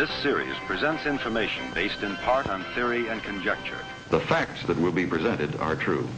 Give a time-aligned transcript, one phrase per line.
[0.00, 3.84] This series presents information based in part on theory and conjecture.
[4.08, 6.08] The facts that will be presented are true.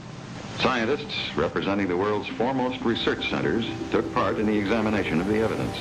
[0.60, 5.76] Scientists representing the world's foremost research centers took part in the examination of the evidence.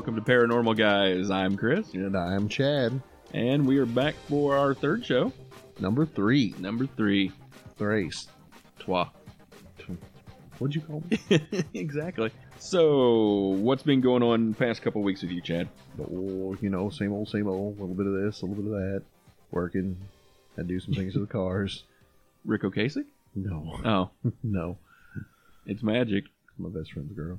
[0.00, 1.30] Welcome to Paranormal Guys.
[1.30, 3.02] I'm Chris, And I'm Chad.
[3.34, 5.30] and we are back for our third show,
[5.78, 6.54] Number three.
[6.58, 7.32] number three.
[7.76, 8.26] Thrace.
[8.78, 9.10] Trois.
[10.58, 11.18] What'd you call me?
[11.74, 12.30] exactly.
[12.58, 15.68] So, what's been going on the past couple weeks with you, Chad?
[16.00, 17.76] oh, you know, same old, same old.
[17.76, 19.02] A little bit of this, a little bit of that.
[19.50, 19.98] Working.
[20.56, 21.84] I do some things to the cars.
[22.46, 23.04] Ric Ocasek?
[23.34, 23.78] No.
[23.84, 24.78] Oh, No.
[25.66, 26.24] it's magic.
[26.56, 27.38] My best friend's girl.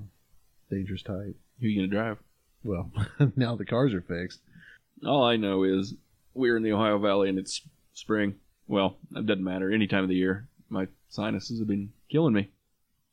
[0.70, 1.36] Dangerous type.
[1.60, 2.18] Who you gonna drive?
[2.64, 2.92] Well,
[3.36, 4.40] now the cars are fixed.
[5.06, 5.96] All I know is
[6.34, 7.62] we're in the Ohio Valley and it's
[7.94, 8.36] spring.
[8.68, 9.72] Well, it doesn't matter.
[9.72, 12.50] Any time of the year, my sinuses have been killing me.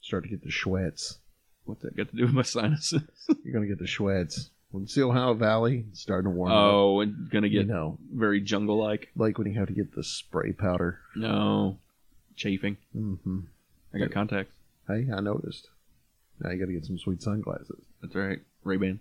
[0.00, 1.16] Start to get the Schwetz.
[1.64, 3.02] What's that got to do with my sinuses?
[3.44, 4.50] You're going to get the Schwetz.
[4.70, 6.58] When it's the Ohio Valley, it's starting to warm up.
[6.58, 9.08] oh, and gonna You get know, very jungle-like.
[9.16, 11.00] like when you have to get the spray powder.
[11.16, 11.78] No,
[12.36, 12.76] chafing.
[12.92, 13.40] hmm
[13.94, 14.52] I got contacts.
[14.86, 15.68] Hey, I noticed.
[16.40, 17.80] Now you got to get some sweet sunglasses.
[18.02, 18.40] That's right.
[18.62, 19.00] Ray Ban.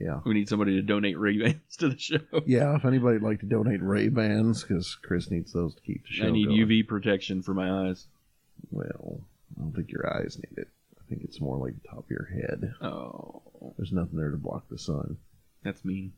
[0.00, 0.20] Yeah.
[0.24, 2.18] We need somebody to donate Ray Bans to the show.
[2.46, 6.12] Yeah, if anybody'd like to donate Ray Bans, because Chris needs those to keep the
[6.12, 6.66] show I need going.
[6.66, 8.06] UV protection for my eyes.
[8.70, 9.20] Well,
[9.56, 10.68] I don't think your eyes need it.
[10.98, 12.72] I think it's more like the top of your head.
[12.80, 13.42] Oh,
[13.76, 15.18] There's nothing there to block the sun.
[15.62, 16.12] that's mean.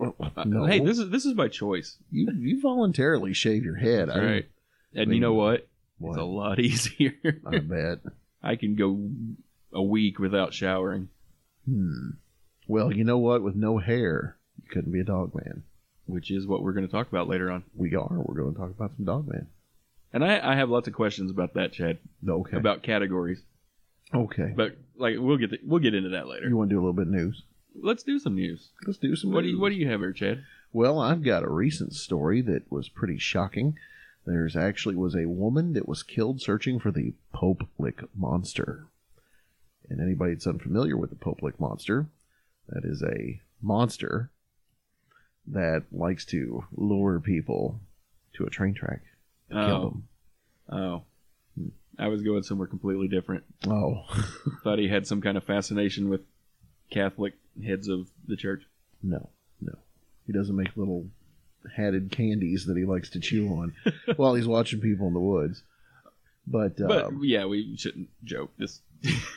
[0.00, 1.96] Uh, no, Hey, this is this is by choice.
[2.12, 4.08] you you voluntarily shave your head.
[4.08, 4.48] That's I, right.
[4.94, 5.66] And mean, you know what?
[5.98, 6.10] What?
[6.10, 7.14] It's a lot easier.
[7.46, 7.98] I bet.
[8.42, 9.10] I can go
[9.72, 11.08] a week without showering.
[11.68, 12.10] Hmm.
[12.66, 13.42] Well, you know what?
[13.42, 15.62] With no hair, you couldn't be a dog man.
[16.06, 17.64] which is what we're going to talk about later on.
[17.74, 18.08] We are.
[18.10, 19.46] We're going to talk about some dog man.
[20.12, 21.98] And I, I have lots of questions about that, Chad,
[22.28, 22.56] Okay.
[22.56, 23.42] about categories.
[24.14, 24.52] okay.
[24.54, 26.46] But like we'll get to, we'll get into that later.
[26.48, 27.42] you want to do a little bit of news?
[27.74, 28.68] Let's do some news.
[28.86, 29.32] Let's do some.
[29.32, 29.60] What do you news.
[29.60, 30.44] what do you have here, Chad?
[30.72, 33.76] Well, I've got a recent story that was pretty shocking.
[34.26, 38.86] There's actually was a woman that was killed searching for the Pope Lick monster.
[39.88, 42.06] And anybody that's unfamiliar with the Pope Lick monster,
[42.68, 44.30] that is a monster
[45.48, 47.78] that likes to lure people
[48.34, 49.02] to a train track
[49.50, 51.02] to kill Oh, them.
[51.60, 53.44] oh, I was going somewhere completely different.
[53.66, 54.02] Oh,
[54.64, 56.22] Thought he had some kind of fascination with
[56.90, 58.62] Catholic heads of the church.
[59.02, 59.28] no,
[59.60, 59.74] no.
[60.26, 61.06] He doesn't make little
[61.76, 63.74] hatted candies that he likes to chew on
[64.16, 65.62] while he's watching people in the woods.
[66.46, 68.50] But, uh, But yeah, we shouldn't joke.
[68.58, 68.80] This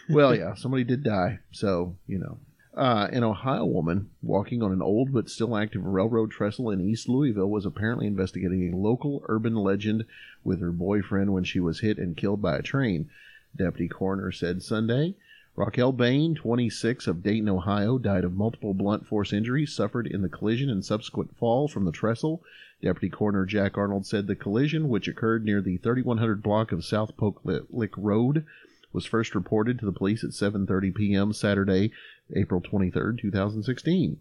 [0.10, 2.38] well, yeah, somebody did die, so you know.
[2.78, 7.10] Uh, an Ohio woman walking on an old but still active railroad trestle in East
[7.10, 10.06] Louisville was apparently investigating a local urban legend
[10.44, 13.10] with her boyfriend when she was hit and killed by a train.
[13.56, 15.16] Deputy coroner said Sunday.
[15.56, 20.30] Raquel Bain, 26, of Dayton, Ohio, died of multiple blunt force injuries suffered in the
[20.30, 22.44] collision and subsequent fall from the trestle.
[22.84, 27.18] Deputy Coroner Jack Arnold said the collision, which occurred near the 3100 block of South
[27.18, 28.46] Pope Lick Road,
[28.94, 31.34] was first reported to the police at 7:30 p.m.
[31.34, 31.92] Saturday,
[32.36, 34.20] April 23, 2016.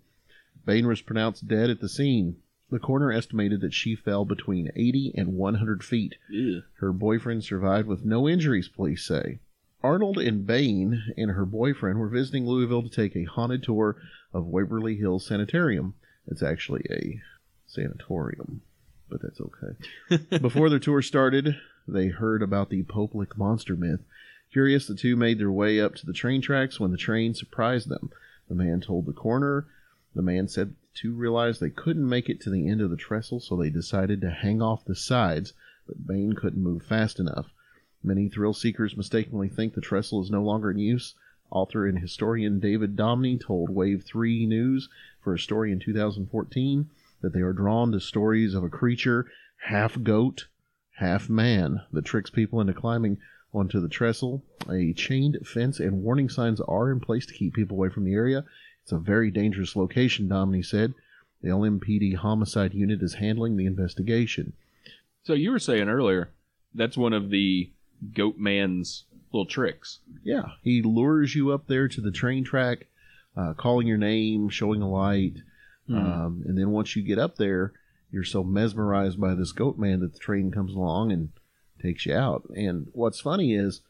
[0.65, 2.37] Bain was pronounced dead at the scene.
[2.71, 6.17] The coroner estimated that she fell between 80 and 100 feet.
[6.29, 6.63] Ew.
[6.81, 9.39] Her boyfriend survived with no injuries, police say.
[9.85, 13.97] Arnold and Bain and her boyfriend were visiting Louisville to take a haunted tour
[14.33, 15.95] of Waverly Hills Sanitarium.
[16.27, 17.21] It's actually a
[17.69, 18.63] sanatorium,
[19.09, 20.39] but that's okay.
[20.39, 24.01] Before the tour started, they heard about the Popelick monster myth.
[24.57, 27.91] Curious, the two made their way up to the train tracks when the train surprised
[27.91, 28.09] them.
[28.49, 29.67] The man told the coroner.
[30.15, 32.97] The man said the two realized they couldn't make it to the end of the
[32.97, 35.53] trestle, so they decided to hang off the sides,
[35.87, 37.53] but Bain couldn't move fast enough.
[38.03, 41.13] Many thrill seekers mistakenly think the trestle is no longer in use.
[41.51, 44.89] Author and historian David Domine told Wave 3 News
[45.21, 46.89] for a story in 2014
[47.21, 49.27] that they are drawn to stories of a creature,
[49.67, 50.47] half goat,
[50.93, 53.19] half man, that tricks people into climbing
[53.53, 54.43] onto the trestle.
[54.71, 58.15] A chained fence and warning signs are in place to keep people away from the
[58.15, 58.45] area.
[58.83, 60.95] It's a very dangerous location, Domine said.
[61.43, 64.53] The LMPD homicide unit is handling the investigation.
[65.25, 66.31] So you were saying earlier
[66.75, 67.71] that's one of the
[68.15, 70.01] goat man's little tricks.
[70.23, 72.87] Yeah, he lures you up there to the train track,
[73.37, 75.39] uh, calling your name, showing a light,
[75.89, 77.73] um, and then once you get up there,
[78.11, 81.31] you're so mesmerized by this goat man that the train comes along and
[81.81, 82.45] takes you out.
[82.55, 83.81] And what's funny is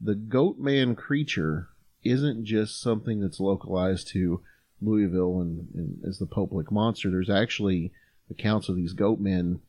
[0.00, 1.68] the goat man creature
[2.02, 4.42] isn't just something that's localized to
[4.80, 7.10] Louisville and, and as the Pope monster.
[7.10, 7.92] There's actually
[8.30, 9.60] accounts of these goat men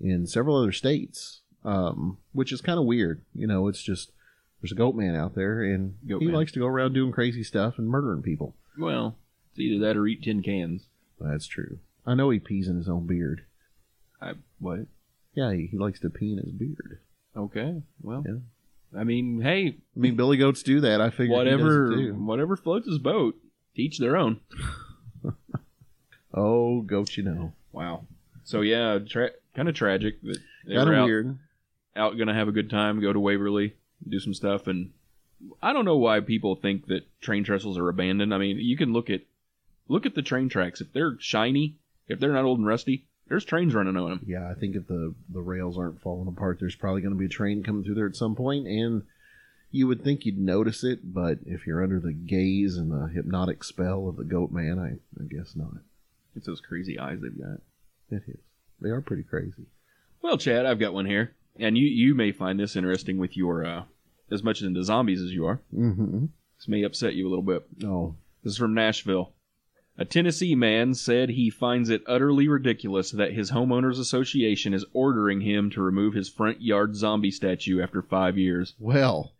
[0.00, 3.22] in several other states, um, which is kind of weird.
[3.34, 4.12] You know, it's just
[4.60, 6.34] there's a goat man out there, and Goat he man.
[6.34, 8.54] likes to go around doing crazy stuff and murdering people.
[8.78, 9.16] Well,
[9.50, 10.86] it's either that or eat tin cans.
[11.20, 11.78] That's true.
[12.06, 13.44] I know he pees in his own beard.
[14.20, 14.86] I what?
[15.34, 17.00] Yeah, he, he likes to pee in his beard.
[17.36, 17.82] Okay.
[18.02, 18.38] Well, Yeah.
[18.98, 21.00] I mean, hey, I mean, billy goats do that.
[21.00, 23.36] I figured he whatever, whatever floats his boat.
[23.74, 24.40] Teach their own.
[26.34, 27.52] Oh, goat, you know.
[27.72, 28.06] Wow.
[28.44, 31.38] So yeah, tra- kind of tragic Kind of weird.
[31.96, 33.74] out gonna have a good time, go to Waverly,
[34.06, 34.90] do some stuff, and
[35.62, 38.34] I don't know why people think that train trestles are abandoned.
[38.34, 39.22] I mean, you can look at
[39.88, 40.80] look at the train tracks.
[40.82, 41.76] If they're shiny,
[42.08, 44.24] if they're not old and rusty, there's trains running on them.
[44.26, 47.26] Yeah, I think if the the rails aren't falling apart, there's probably going to be
[47.26, 49.02] a train coming through there at some point, and
[49.70, 53.64] you would think you'd notice it, but if you're under the gaze and the hypnotic
[53.64, 55.72] spell of the goat man, I, I guess not.
[56.34, 57.60] It's those crazy eyes they've got.
[58.10, 58.38] It is.
[58.80, 59.66] They are pretty crazy.
[60.22, 63.64] Well, Chad, I've got one here, and you you may find this interesting with your
[63.64, 63.82] uh,
[64.30, 65.60] as much into zombies as you are.
[65.74, 66.26] Mm-hmm.
[66.58, 67.66] This may upset you a little bit.
[67.84, 69.32] Oh, This is from Nashville.
[69.98, 75.40] A Tennessee man said he finds it utterly ridiculous that his homeowners association is ordering
[75.40, 78.74] him to remove his front yard zombie statue after five years.
[78.78, 79.32] well,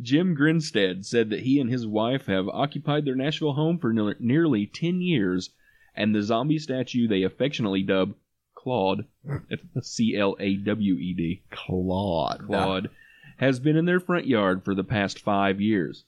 [0.00, 4.14] Jim Grinstead said that he and his wife have occupied their Nashville home for ne-
[4.20, 5.50] nearly 10 years,
[5.96, 8.14] and the zombie statue they affectionately dub
[8.54, 9.06] Claude,
[9.82, 12.46] C L A W E D, Claude.
[12.46, 12.90] Claude,
[13.38, 16.04] has been in their front yard for the past five years.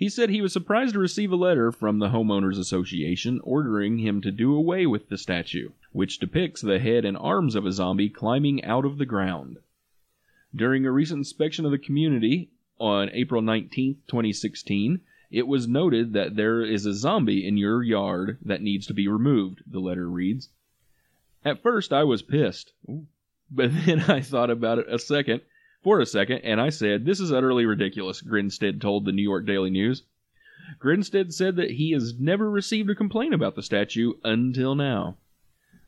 [0.00, 4.22] He said he was surprised to receive a letter from the Homeowners Association ordering him
[4.22, 8.08] to do away with the statue, which depicts the head and arms of a zombie
[8.08, 9.58] climbing out of the ground.
[10.56, 12.48] During a recent inspection of the community
[12.78, 18.38] on April 19, 2016, it was noted that there is a zombie in your yard
[18.42, 20.48] that needs to be removed, the letter reads.
[21.44, 22.72] At first, I was pissed,
[23.50, 25.42] but then I thought about it a second,
[25.82, 29.46] for a second, and I said, This is utterly ridiculous, Grinstead told the New York
[29.46, 30.02] Daily News.
[30.78, 35.16] Grinstead said that he has never received a complaint about the statue until now.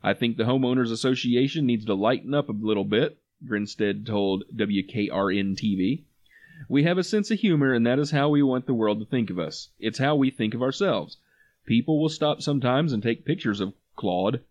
[0.01, 3.17] I think the Homeowners Association needs to lighten up a little bit,
[3.47, 6.03] Grinstead told WKRN TV.
[6.67, 9.05] We have a sense of humor, and that is how we want the world to
[9.05, 9.69] think of us.
[9.79, 11.17] It's how we think of ourselves.
[11.65, 14.41] People will stop sometimes and take pictures of Claude.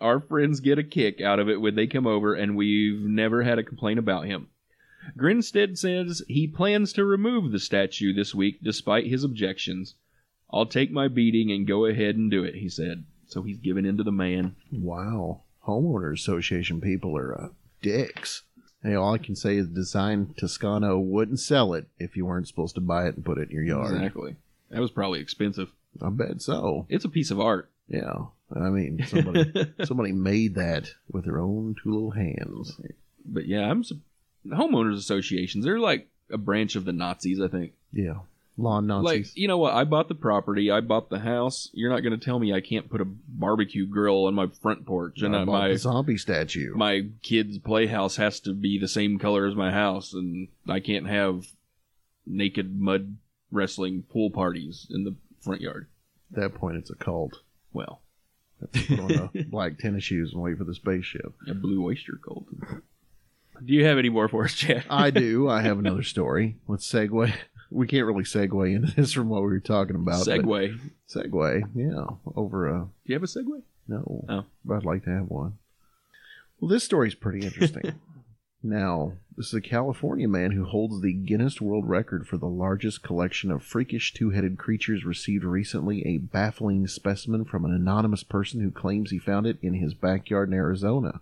[0.00, 3.42] Our friends get a kick out of it when they come over, and we've never
[3.42, 4.48] had a complaint about him.
[5.16, 9.94] Grinstead says he plans to remove the statue this week despite his objections.
[10.52, 13.04] I'll take my beating and go ahead and do it, he said.
[13.26, 14.56] So he's giving in to the man.
[14.72, 15.42] Wow.
[15.66, 17.48] Homeowner Association people are uh,
[17.82, 18.42] dicks.
[18.82, 22.74] Hey, all I can say is Design Toscano wouldn't sell it if you weren't supposed
[22.76, 23.94] to buy it and put it in your yard.
[23.94, 24.36] Exactly.
[24.70, 25.70] That was probably expensive.
[26.00, 26.86] I bet so.
[26.88, 27.70] It's a piece of art.
[27.88, 28.14] Yeah.
[28.54, 32.80] I mean, somebody somebody made that with their own two little hands.
[33.24, 34.00] But yeah, I'm su-
[34.46, 35.64] homeowners associations.
[35.64, 37.72] They're like a branch of the Nazis, I think.
[37.92, 38.14] Yeah.
[38.56, 39.04] Lawn Nazis.
[39.28, 39.72] Like, you know what?
[39.72, 40.70] I bought the property.
[40.70, 41.70] I bought the house.
[41.72, 44.84] You're not going to tell me I can't put a barbecue grill on my front
[44.84, 46.74] porch and I bought my the zombie statue.
[46.74, 51.06] my kid's playhouse has to be the same color as my house, and I can't
[51.08, 51.46] have
[52.26, 53.16] naked mud
[53.50, 55.86] wrestling pool parties in the front yard.
[56.34, 57.40] At that point, it's a cult.
[57.72, 58.02] Well,
[58.72, 61.32] Put on the black tennis shoes and wait for the spaceship.
[61.48, 62.44] a blue oyster cult.
[63.64, 64.84] Do you have any more for us, Chad?
[64.90, 65.48] I do.
[65.48, 66.56] I have another story.
[66.68, 67.32] Let's segue.
[67.70, 70.24] We can't really segue into this from what we were talking about.
[70.26, 70.78] but- Segway.
[71.08, 71.62] Segue.
[71.74, 72.04] Yeah.
[72.36, 73.62] Over a Do you have a segue?
[73.88, 74.24] No.
[74.28, 74.44] Oh.
[74.64, 75.58] But I'd like to have one.
[76.60, 77.94] Well, this story's pretty interesting.
[78.62, 83.02] now, this is a California man who holds the Guinness World Record for the largest
[83.02, 88.60] collection of freakish two headed creatures received recently a baffling specimen from an anonymous person
[88.60, 91.20] who claims he found it in his backyard in Arizona.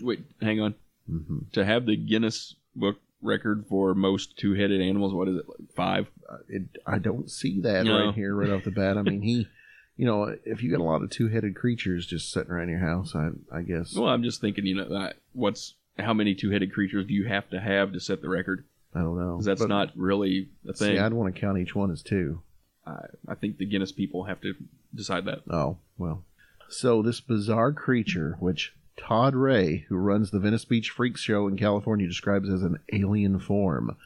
[0.00, 0.74] Wait, hang on.
[1.10, 5.12] Hmm To have the Guinness Book record for most two-headed animals.
[5.12, 5.48] What is it?
[5.48, 6.06] Like five?
[6.48, 8.06] It, I don't see that No.
[8.06, 8.96] right here, right off the bat.
[8.96, 9.48] I mean, he,
[9.96, 13.14] you know, if you got a lot of two-headed creatures just sitting around your house,
[13.14, 17.06] I, I guess Well, I'm just thinking, you know, that what's how many two-headed creatures
[17.06, 18.64] do you have to have to set the record?
[18.94, 19.40] I don't know.
[19.42, 20.96] that's But, not really a thing.
[20.96, 22.40] See, I'd want to count each one as two.
[22.86, 24.54] I, I think the Guinness people have to
[24.94, 25.40] decide that.
[25.50, 26.24] Oh, well.
[26.70, 31.56] So this bizarre creature, which Todd Ray, who runs the Venice Beach Freaks Show in
[31.56, 33.96] California, describes as an alien form,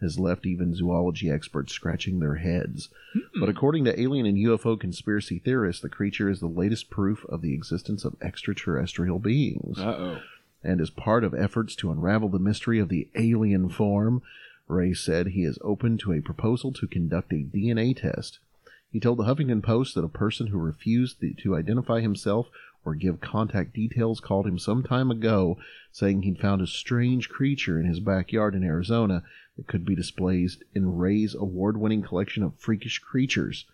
[0.00, 2.88] has left even zoology experts scratching their heads.
[3.38, 7.42] But according to alien and UFO conspiracy theorists, the creature is the latest proof of
[7.42, 9.78] the existence of extraterrestrial beings.
[9.78, 10.18] Uh oh.
[10.62, 14.22] And as part of efforts to unravel the mystery of the alien form,
[14.68, 18.40] Ray said he is open to a proposal to conduct a DNA test.
[18.92, 22.48] He told the Huffington Post that a person who refused to identify himself
[22.84, 25.58] or give contact details called him some time ago,
[25.92, 29.22] saying he'd found a strange creature in his backyard in Arizona
[29.56, 33.66] that could be displayed in Ray's award winning collection of freakish creatures.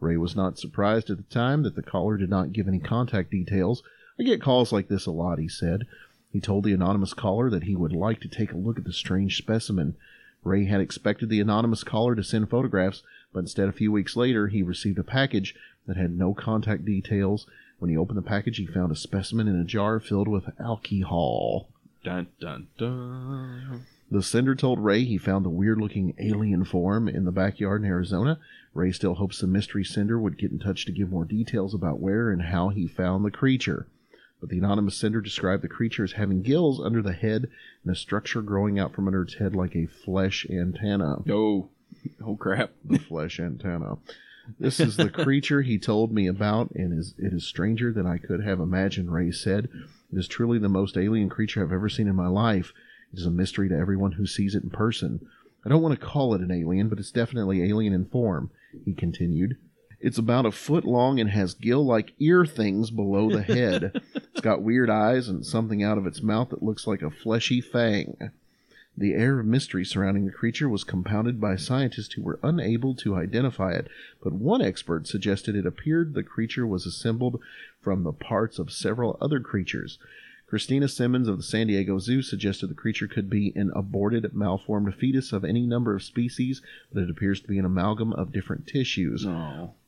[0.00, 3.30] Ray was not surprised at the time that the caller did not give any contact
[3.30, 3.82] details.
[4.18, 5.86] I get calls like this a lot, he said.
[6.32, 8.92] He told the anonymous caller that he would like to take a look at the
[8.92, 9.96] strange specimen.
[10.42, 14.48] Ray had expected the anonymous caller to send photographs, but instead, a few weeks later,
[14.48, 15.54] he received a package
[15.86, 17.46] that had no contact details.
[17.78, 21.68] When he opened the package, he found a specimen in a jar filled with alcohol.
[22.02, 23.86] Dun dun dun.
[24.10, 27.88] The sender told Ray he found the weird looking alien form in the backyard in
[27.88, 28.38] Arizona.
[28.74, 32.00] Ray still hopes the mystery sender would get in touch to give more details about
[32.00, 33.86] where and how he found the creature.
[34.40, 37.48] But the anonymous sender described the creature as having gills under the head
[37.82, 41.22] and a structure growing out from under its head like a flesh antenna.
[41.30, 41.70] Oh,
[42.24, 42.72] oh crap.
[42.84, 43.96] The flesh antenna.
[44.58, 48.18] This is the creature he told me about, and is it is stranger than I
[48.18, 49.68] could have imagined, Ray said.
[50.12, 52.72] It is truly the most alien creature I've ever seen in my life.
[53.12, 55.26] It is a mystery to everyone who sees it in person.
[55.64, 58.50] I don't want to call it an alien, but it's definitely alien in form,
[58.84, 59.56] he continued.
[60.00, 64.02] It's about a foot long and has gill like ear things below the head.
[64.14, 67.62] it's got weird eyes and something out of its mouth that looks like a fleshy
[67.62, 68.30] fang.
[68.96, 73.16] The air of mystery surrounding the creature was compounded by scientists who were unable to
[73.16, 73.88] identify it,
[74.22, 77.40] but one expert suggested it appeared the creature was assembled
[77.80, 79.98] from the parts of several other creatures.
[80.46, 84.94] Christina Simmons of the San Diego Zoo suggested the creature could be an aborted, malformed
[84.94, 88.66] fetus of any number of species, but it appears to be an amalgam of different
[88.68, 89.24] tissues.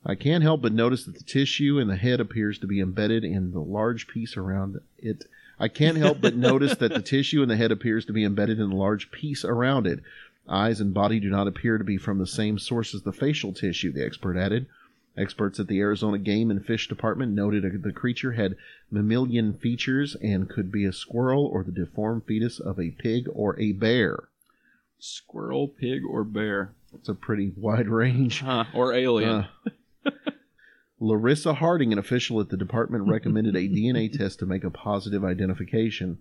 [0.05, 3.23] I can't help but notice that the tissue in the head appears to be embedded
[3.23, 5.27] in the large piece around it.
[5.59, 8.61] I can't help but notice that the tissue in the head appears to be embedded
[8.61, 10.01] in a large piece around it.
[10.49, 13.53] Eyes and body do not appear to be from the same source as the facial
[13.53, 14.67] tissue, the expert added.
[15.17, 18.57] Experts at the Arizona Game and Fish Department noted the creature had
[18.91, 23.59] mammalian features and could be a squirrel or the deformed fetus of a pig or
[23.59, 24.29] a bear.
[24.99, 26.73] Squirrel, pig, or bear?
[26.95, 28.41] It's a pretty wide range.
[28.41, 28.65] Huh.
[28.75, 29.47] Or alien.
[30.05, 30.11] Uh,
[30.99, 35.25] Larissa Harding, an official at the department, recommended a DNA test to make a positive
[35.25, 36.19] identification.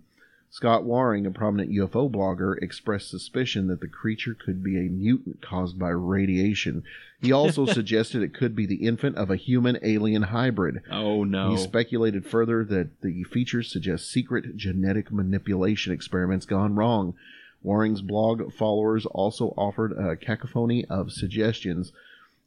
[0.50, 5.42] Scott Waring, a prominent UFO blogger, expressed suspicion that the creature could be a mutant
[5.42, 6.84] caused by radiation.
[7.20, 10.82] He also suggested it could be the infant of a human alien hybrid.
[10.90, 11.50] oh no.
[11.50, 17.14] He speculated further that the features suggest secret genetic manipulation experiments gone wrong.
[17.62, 21.92] Waring's blog followers also offered a cacophony of suggestions.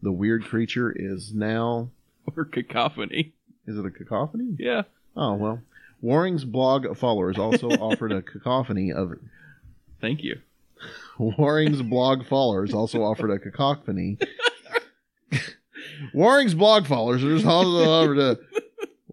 [0.01, 1.89] The weird creature is now.
[2.37, 3.33] or cacophony.
[3.67, 4.55] Is it a cacophony?
[4.57, 4.83] Yeah.
[5.15, 5.61] Oh, well.
[6.03, 9.13] Waring's blog followers also offered a cacophony of.
[10.01, 10.39] Thank you.
[11.19, 14.17] Waring's blog followers also offered a cacophony.
[16.13, 18.37] Waring's blog followers also offered a.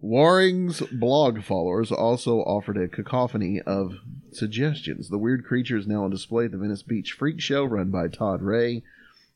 [0.01, 3.95] Waring's blog followers also offered a cacophony of
[4.31, 5.09] suggestions.
[5.09, 8.07] The weird creature is now on display at the Venice Beach Freak Show run by
[8.07, 8.83] Todd Ray.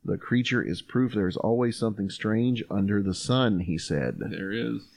[0.03, 4.17] The creature is proof there is always something strange under the sun, he said.
[4.19, 4.87] There is.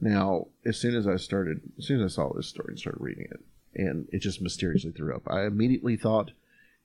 [0.00, 3.00] Now, as soon as I started, as soon as I saw this story and started
[3.00, 3.40] reading it,
[3.74, 6.32] and it just mysteriously threw up, I immediately thought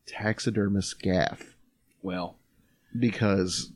[0.06, 1.56] taxidermist gaff.
[2.02, 2.38] Well,
[2.98, 3.72] Because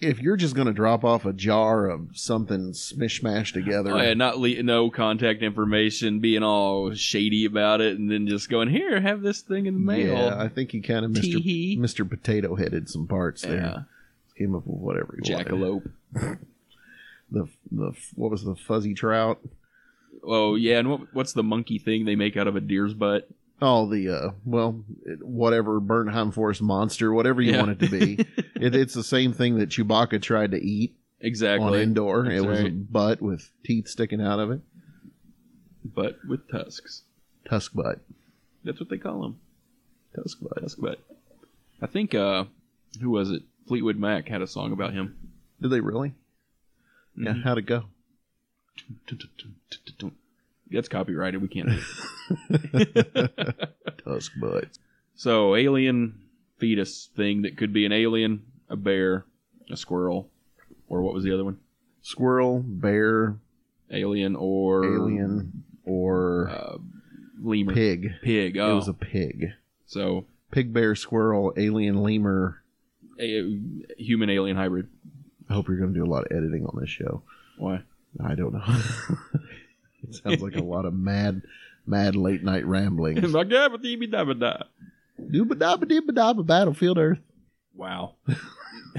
[0.00, 4.14] if you're just going to drop off a jar of something smishmashed together, oh, yeah,
[4.14, 9.00] not le- no contact information, being all shady about it, and then just going here,
[9.00, 10.12] have this thing in the mail.
[10.14, 11.78] yeah, I think he kind of Mr.
[11.78, 12.08] Mr.
[12.08, 13.56] Potato headed some parts there.
[13.56, 13.78] Yeah.
[14.36, 15.32] Came up with whatever he.
[15.32, 15.90] Jackalope.
[17.28, 19.40] The the what was the fuzzy trout?
[20.22, 23.28] Oh yeah, and what, what's the monkey thing they make out of a deer's butt?
[23.62, 24.84] Oh, the uh, well,
[25.22, 27.58] whatever Bernheim Forest monster, whatever you Yeah.
[27.64, 28.14] want it to be.
[28.60, 31.82] it, it's the same thing that Chewbacca tried to eat on Exactly.
[31.82, 32.24] Endor.
[32.24, 34.60] That's it was a butt with teeth sticking out of it,
[35.84, 37.02] Butt with tusks.
[37.48, 38.00] tusk butt,
[38.64, 39.40] That's what they call them.
[40.14, 40.60] Tusk butt.
[40.60, 40.98] Tusk butt.
[41.80, 42.44] I think uh,
[43.00, 43.42] who was it?
[43.68, 45.16] Fleetwood Mac had a song about him.
[45.62, 46.12] Did they really?
[47.16, 47.32] Yeah.
[47.32, 47.42] Mhm.
[47.44, 47.84] How'd it go?
[50.70, 51.42] That's copyrighted.
[51.42, 51.68] We can't.
[54.04, 54.68] Tusk butt.
[55.14, 56.20] so alien
[56.58, 59.24] fetus thing that could be an alien, a bear,
[59.70, 60.28] a squirrel,
[60.88, 61.58] or what was the other one?
[62.02, 63.36] Squirrel, bear,
[63.90, 66.78] Alien or alien, or uh,
[67.40, 68.10] lemur, pig.
[68.22, 68.58] pig.
[68.58, 69.50] Oh, It was a pig.
[69.86, 72.62] so Pig, bear, squirrel, alien, lemur.
[73.20, 73.58] a
[73.98, 74.88] human alien hybrid.
[75.48, 77.22] I hope you're going to do a lot of editing on this show.
[77.58, 77.82] Why?
[78.24, 78.64] I don't know.
[80.02, 81.42] it sounds like a lot of mad,
[81.86, 83.20] mad late night ramblings.
[86.46, 87.20] Battlefield Earth.
[87.74, 88.14] Wow.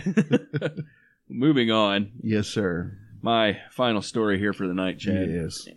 [1.30, 2.12] Moving on.
[2.22, 2.98] Yes, sir.
[3.22, 5.30] My final story here for the night, Chad.
[5.30, 5.68] Yes.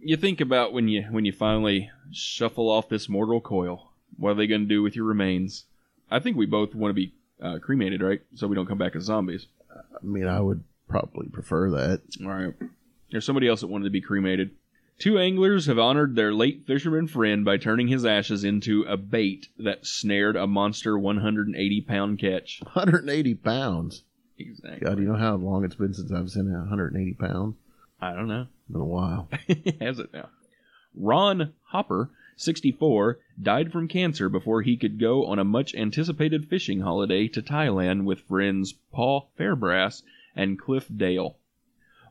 [0.00, 3.92] You think about when you when you finally shuffle off this mortal coil.
[4.16, 5.64] What are they going to do with your remains?
[6.10, 8.20] I think we both want to be uh, cremated, right?
[8.34, 9.46] So we don't come back as zombies.
[9.70, 12.02] I mean, I would probably prefer that.
[12.20, 12.54] All right.
[13.10, 14.50] There's somebody else that wanted to be cremated.
[15.02, 19.48] Two anglers have honored their late fisherman friend by turning his ashes into a bait
[19.58, 22.60] that snared a monster 180 pound catch.
[22.62, 24.04] 180 pounds.
[24.38, 24.86] Exactly.
[24.86, 27.56] God, you know how long it's been since I've seen a 180 pounds?
[28.00, 28.46] I don't know.
[28.70, 29.28] Been a while.
[29.80, 30.28] Has it now?
[30.94, 36.82] Ron Hopper, 64, died from cancer before he could go on a much anticipated fishing
[36.82, 40.02] holiday to Thailand with friends Paul Fairbrass
[40.36, 41.38] and Cliff Dale.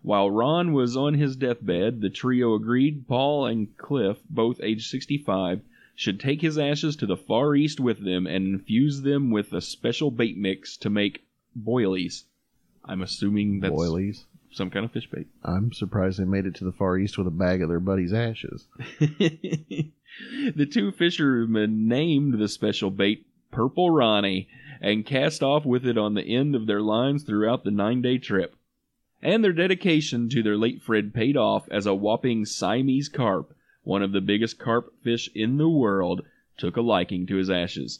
[0.04, 5.62] While Ron was on his deathbed, the trio agreed Paul and Cliff, both aged 65,
[5.96, 9.62] should take his ashes to the Far East with them and infuse them with a
[9.62, 12.24] special bait mix to make boilies.
[12.84, 14.24] I'm assuming that's Boilies.
[14.52, 15.28] some kind of fish bait.
[15.44, 18.14] I'm surprised they made it to the Far East with a bag of their buddy's
[18.14, 18.66] ashes.
[19.00, 24.48] the two fishermen named the special bait Purple Ronnie
[24.82, 28.18] and cast off with it on the end of their lines throughout the nine day
[28.18, 28.56] trip.
[29.24, 34.02] And their dedication to their late friend paid off as a whopping Siamese carp, one
[34.02, 36.24] of the biggest carp fish in the world,
[36.58, 38.00] took a liking to his ashes.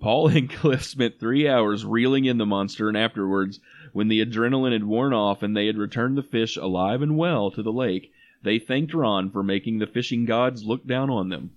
[0.00, 3.60] Paul and Cliff spent three hours reeling in the monster, and afterwards,
[3.92, 7.50] when the adrenaline had worn off and they had returned the fish alive and well
[7.50, 8.10] to the lake,
[8.42, 11.50] they thanked Ron for making the fishing gods look down on them.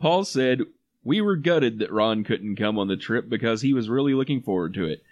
[0.00, 0.62] Paul said,
[1.04, 4.40] We were gutted that Ron couldn't come on the trip because he was really looking
[4.40, 5.02] forward to it.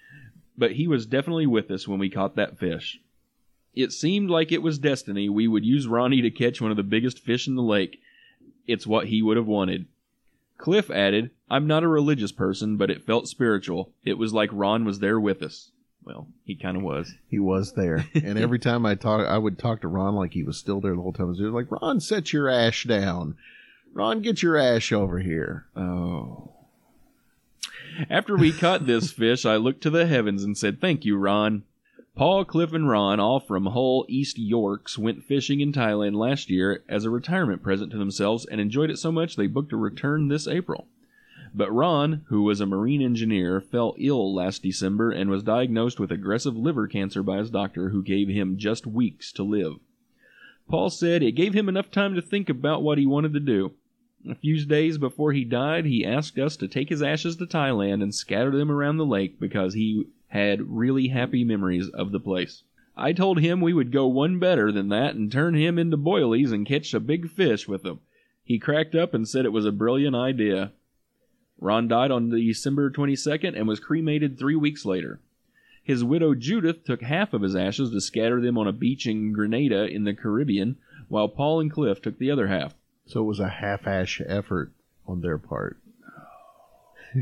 [0.57, 2.99] But he was definitely with us when we caught that fish.
[3.75, 6.83] It seemed like it was destiny we would use Ronnie to catch one of the
[6.83, 8.01] biggest fish in the lake.
[8.67, 9.87] It's what he would have wanted.
[10.59, 13.93] Cliff added, I'm not a religious person, but it felt spiritual.
[14.05, 15.71] It was like Ron was there with us.
[16.05, 17.15] Well, he kind of was.
[17.29, 20.43] He was there, and every time I talk, I would talk to Ron like he
[20.43, 21.27] was still there the whole time.
[21.27, 23.37] I was like, "Ron, set your ash down.
[23.93, 26.51] Ron, get your ash over here." Oh.
[28.09, 31.65] After we caught this fish, I looked to the heavens and said, Thank you, Ron.
[32.21, 36.85] Paul, Cliff, and Ron, all from Hull, East Yorks, went fishing in Thailand last year
[36.87, 40.29] as a retirement present to themselves and enjoyed it so much they booked a return
[40.29, 40.87] this April.
[41.55, 46.13] But Ron, who was a marine engineer, fell ill last December and was diagnosed with
[46.13, 49.77] aggressive liver cancer by his doctor, who gave him just weeks to live.
[50.69, 53.73] Paul said it gave him enough time to think about what he wanted to do.
[54.29, 58.03] A few days before he died, he asked us to take his ashes to Thailand
[58.03, 62.63] and scatter them around the lake because he had really happy memories of the place.
[62.97, 66.53] I told him we would go one better than that and turn him into boilies
[66.53, 68.01] and catch a big fish with them.
[68.45, 70.73] He cracked up and said it was a brilliant idea.
[71.59, 75.21] Ron died on December 22nd and was cremated three weeks later.
[75.83, 79.33] His widow Judith took half of his ashes to scatter them on a beach in
[79.33, 80.77] Grenada in the Caribbean,
[81.09, 82.75] while Paul and Cliff took the other half.
[83.07, 84.73] So it was a half-ash effort
[85.07, 85.79] on their part.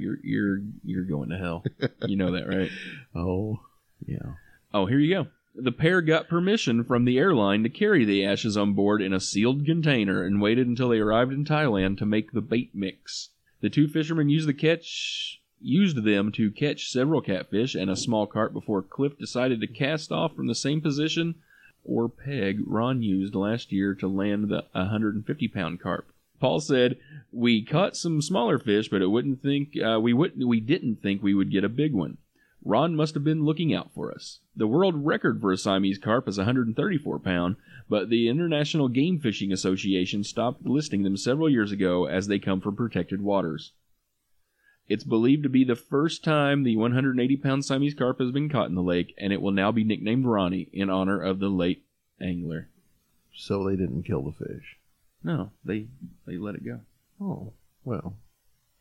[0.00, 1.64] You're you're you're going to hell.
[2.06, 2.70] You know that, right?
[3.14, 3.60] Oh,
[4.06, 4.34] yeah.
[4.72, 5.26] Oh, here you go.
[5.54, 9.20] The pair got permission from the airline to carry the ashes on board in a
[9.20, 13.30] sealed container and waited until they arrived in Thailand to make the bait mix.
[13.60, 18.26] The two fishermen used the catch used them to catch several catfish and a small
[18.26, 21.34] carp before Cliff decided to cast off from the same position
[21.84, 26.06] or peg Ron used last year to land the 150 pound carp.
[26.40, 26.98] Paul said,
[27.30, 31.22] "We caught some smaller fish, but it wouldn't think uh, we wouldn't we didn't think
[31.22, 32.16] we would get a big one.
[32.64, 34.40] Ron must have been looking out for us.
[34.54, 37.56] The world record for a Siamese carp is 134 pound,
[37.88, 42.60] but the International Game Fishing Association stopped listing them several years ago as they come
[42.60, 43.72] from protected waters.
[44.88, 48.68] It's believed to be the first time the 180 pound Siamese carp has been caught
[48.68, 51.84] in the lake, and it will now be nicknamed Ronnie in honor of the late
[52.20, 52.68] angler.
[53.32, 54.79] So they didn't kill the fish.
[55.22, 55.86] No, they
[56.26, 56.80] they let it go.
[57.20, 57.52] Oh,
[57.84, 58.14] Well,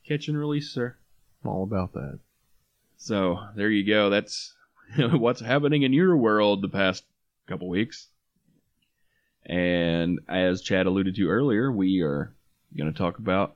[0.06, 0.96] Catch and release, sir.
[1.44, 2.20] I'm all about that.
[2.98, 4.10] So there you go.
[4.10, 4.54] That's
[4.98, 7.04] what's happening in your world the past
[7.48, 8.08] couple weeks.
[9.46, 12.34] And as Chad alluded to earlier, we are
[12.78, 13.56] going to talk about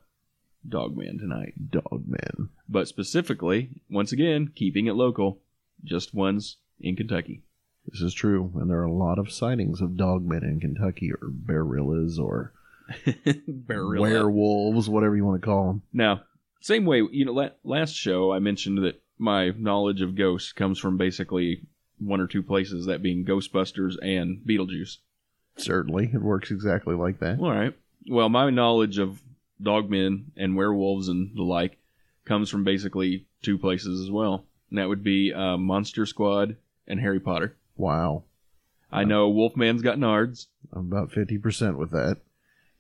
[0.67, 1.53] Dogman tonight.
[1.71, 2.49] Dogman.
[2.69, 5.39] But specifically, once again, keeping it local,
[5.83, 7.41] just ones in Kentucky.
[7.87, 11.27] This is true, and there are a lot of sightings of dogmen in Kentucky, or
[11.29, 12.53] bearillas, or.
[13.67, 15.81] werewolves, whatever you want to call them.
[15.91, 16.23] Now,
[16.61, 20.97] same way, you know, last show I mentioned that my knowledge of ghosts comes from
[20.97, 21.65] basically
[21.99, 24.97] one or two places, that being Ghostbusters and Beetlejuice.
[25.55, 27.39] Certainly, it works exactly like that.
[27.39, 27.73] All right.
[28.09, 29.21] Well, my knowledge of
[29.61, 31.77] dogmen and werewolves and the like
[32.25, 34.45] comes from basically two places as well.
[34.69, 37.55] And that would be uh, Monster Squad and Harry Potter.
[37.75, 38.23] Wow,
[38.91, 42.17] I know Wolfman's got nards, I'm about fifty percent with that.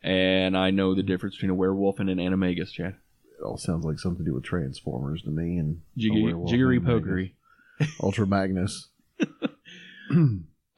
[0.03, 2.95] And I know the difference between a werewolf and an animagus, Chad.
[3.39, 6.87] It all sounds like something to do with Transformers to me, and Jiggy, jiggery and
[6.87, 7.07] a Magus.
[7.07, 7.31] pokery.
[8.03, 8.89] Ultra Magnus.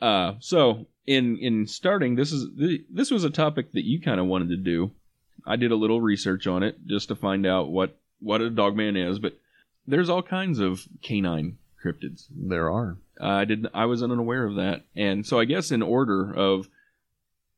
[0.01, 2.47] Uh, so in in starting, this is
[2.89, 4.91] this was a topic that you kind of wanted to do.
[5.45, 8.95] I did a little research on it just to find out what what a dogman
[8.97, 9.37] is, but
[9.87, 12.25] there's all kinds of canine cryptids.
[12.31, 12.97] There are.
[13.19, 13.69] I didn't.
[13.73, 16.67] I was unaware of that, and so I guess in order of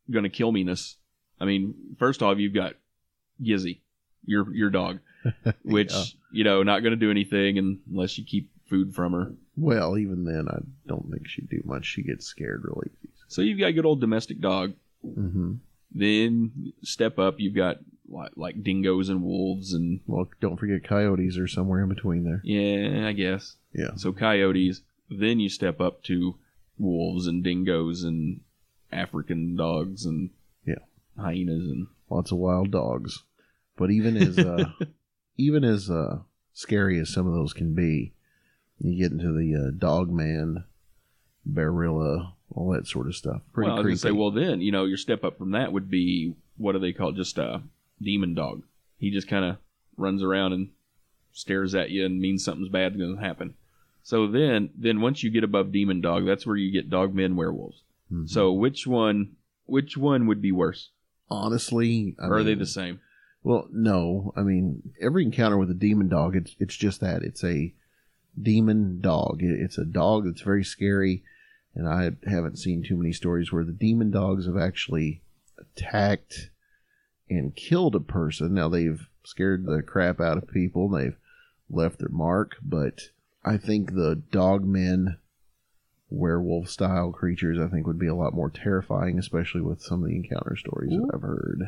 [0.09, 0.95] gonna kill meness,
[1.39, 2.73] I mean, first off, you've got
[3.41, 3.79] Gizzy,
[4.25, 4.99] your your dog,
[5.63, 6.03] which Yeah.
[6.31, 7.57] you know not gonna do anything
[7.89, 9.31] unless you keep food from her.
[9.55, 11.85] Well, even then, I don't think she'd do much.
[11.85, 13.13] She gets scared really easy.
[13.27, 14.73] So you've got a good old domestic dog.
[15.03, 15.55] hmm
[15.91, 17.77] Then step up, you've got
[18.09, 22.41] like, like dingoes and wolves, and Well, don't forget coyotes are somewhere in between there.
[22.43, 23.95] yeah, I guess Yeah.
[23.95, 24.11] so.
[24.13, 24.81] Coyotes.
[25.09, 26.35] Then you step up to
[26.77, 28.41] wolves and dingoes and
[28.91, 30.29] African dogs and.
[31.19, 33.23] Hyenas and lots of wild dogs.
[33.75, 34.71] But even as uh,
[35.37, 36.19] even as uh,
[36.53, 38.13] scary as some of those can be,
[38.79, 40.63] you get into the uh, dog man,
[41.49, 43.41] barilla, all that sort of stuff.
[43.53, 44.01] Pretty well, I was creepy.
[44.01, 46.79] gonna say, well, then you know your step up from that would be what do
[46.79, 47.15] they call it?
[47.15, 47.61] Just a
[48.01, 48.63] demon dog.
[48.97, 49.57] He just kind of
[49.95, 50.69] runs around and
[51.31, 53.53] stares at you and means something's bad's going to happen.
[54.01, 57.35] So then, then once you get above demon dog, that's where you get dog men
[57.35, 57.83] werewolves.
[58.11, 58.27] Mhm.
[58.27, 60.89] So which one, which one would be worse,
[61.29, 62.99] honestly, I are they the same?
[63.43, 64.33] Well, no.
[64.35, 67.73] I mean, every encounter with a demon dog, it's it's just that it's a
[68.39, 69.39] demon dog.
[69.41, 71.23] It's a dog that's very scary,
[71.75, 75.21] and I haven't seen too many stories where the demon dogs have actually
[75.57, 76.49] attacked
[77.29, 78.53] and killed a person.
[78.53, 80.89] Now they've scared the crap out of people.
[80.89, 81.17] They've
[81.69, 83.09] left their mark, but
[83.43, 85.17] I think the dogmen
[86.09, 90.09] werewolf style creatures I think would be a lot more terrifying, especially with some of
[90.09, 91.61] the encounter stories that I've heard.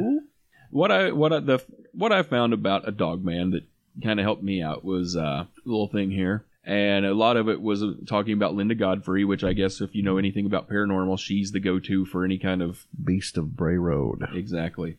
[0.72, 3.64] What I what I, the what I found about a dog man that
[4.04, 7.50] kind of helped me out was uh, a little thing here, and a lot of
[7.50, 10.70] it was uh, talking about Linda Godfrey, which I guess if you know anything about
[10.70, 14.24] paranormal, she's the go-to for any kind of Beast of Bray Road.
[14.34, 14.98] exactly.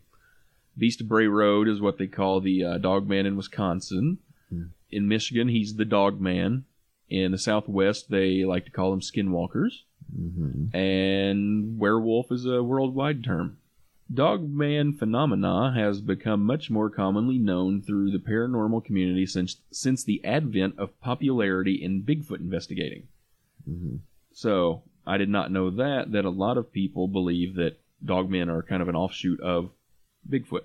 [0.76, 4.18] Beast of Bray Road is what they call the uh, dog man in Wisconsin.
[4.90, 6.64] In Michigan, he's the dog man.
[7.10, 9.82] In the Southwest, they like to call them skinwalkers.
[10.14, 13.58] hmm and werewolf is a worldwide term.
[14.12, 20.24] Dogman phenomena has become much more commonly known through the paranormal community since since the
[20.24, 23.08] advent of popularity in Bigfoot investigating.
[23.64, 23.96] hmm
[24.32, 28.62] So I did not know that that a lot of people believe that dogmen are
[28.62, 29.70] kind of an offshoot of
[30.28, 30.64] Bigfoot,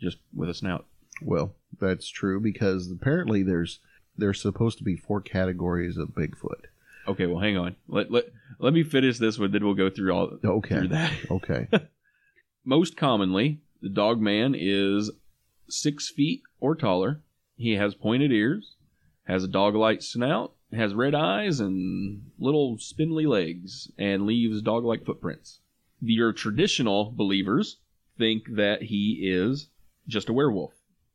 [0.00, 0.86] just with a snout.
[1.22, 3.80] Well, that's true because apparently there's
[4.16, 6.66] there's supposed to be four categories of Bigfoot.
[7.06, 7.76] Okay, well, hang on.
[7.88, 8.24] Let let
[8.58, 10.78] let me finish this one, then we'll go through all Okay.
[10.78, 11.12] through that.
[11.30, 11.68] Okay.
[12.64, 15.10] Most commonly, the dog man is
[15.68, 17.20] six feet or taller.
[17.56, 18.74] He has pointed ears,
[19.24, 24.84] has a dog like snout, has red eyes, and little spindly legs, and leaves dog
[24.84, 25.60] like footprints.
[26.00, 27.78] Your traditional believers
[28.18, 29.68] think that he is
[30.08, 30.72] just a werewolf.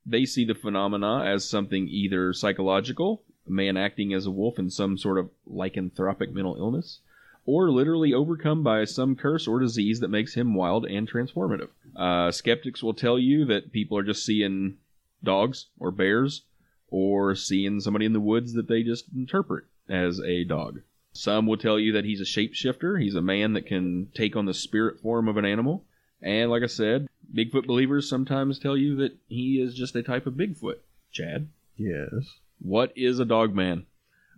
[0.10, 4.72] They see the phenomena as something either psychological, a man acting as a wolf in
[4.72, 7.02] some sort of lycanthropic mental illness,
[7.46, 11.70] or literally overcome by some curse or disease that makes him wild and transformative.
[11.96, 14.78] Uh, skeptics will tell you that people are just seeing
[15.24, 16.44] dogs or bears
[16.88, 20.82] or seeing somebody in the woods that they just interpret as a dog.
[21.12, 23.00] Some will tell you that he's a shapeshifter.
[23.00, 25.86] He's a man that can take on the spirit form of an animal.
[26.22, 30.26] And like I said, Bigfoot believers sometimes tell you that he is just a type
[30.26, 30.80] of Bigfoot.
[31.12, 32.38] Chad, yes.
[32.60, 33.86] what is a dog man?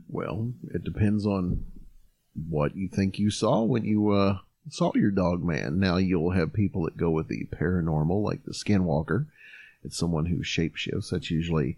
[0.07, 1.65] Well, it depends on
[2.49, 4.37] what you think you saw when you uh,
[4.69, 5.79] saw your dog man.
[5.79, 9.27] Now you'll have people that go with the paranormal, like the skinwalker,
[9.83, 11.09] it's someone who shapeshifts.
[11.09, 11.77] That's usually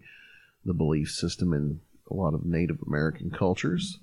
[0.64, 3.98] the belief system in a lot of Native American cultures.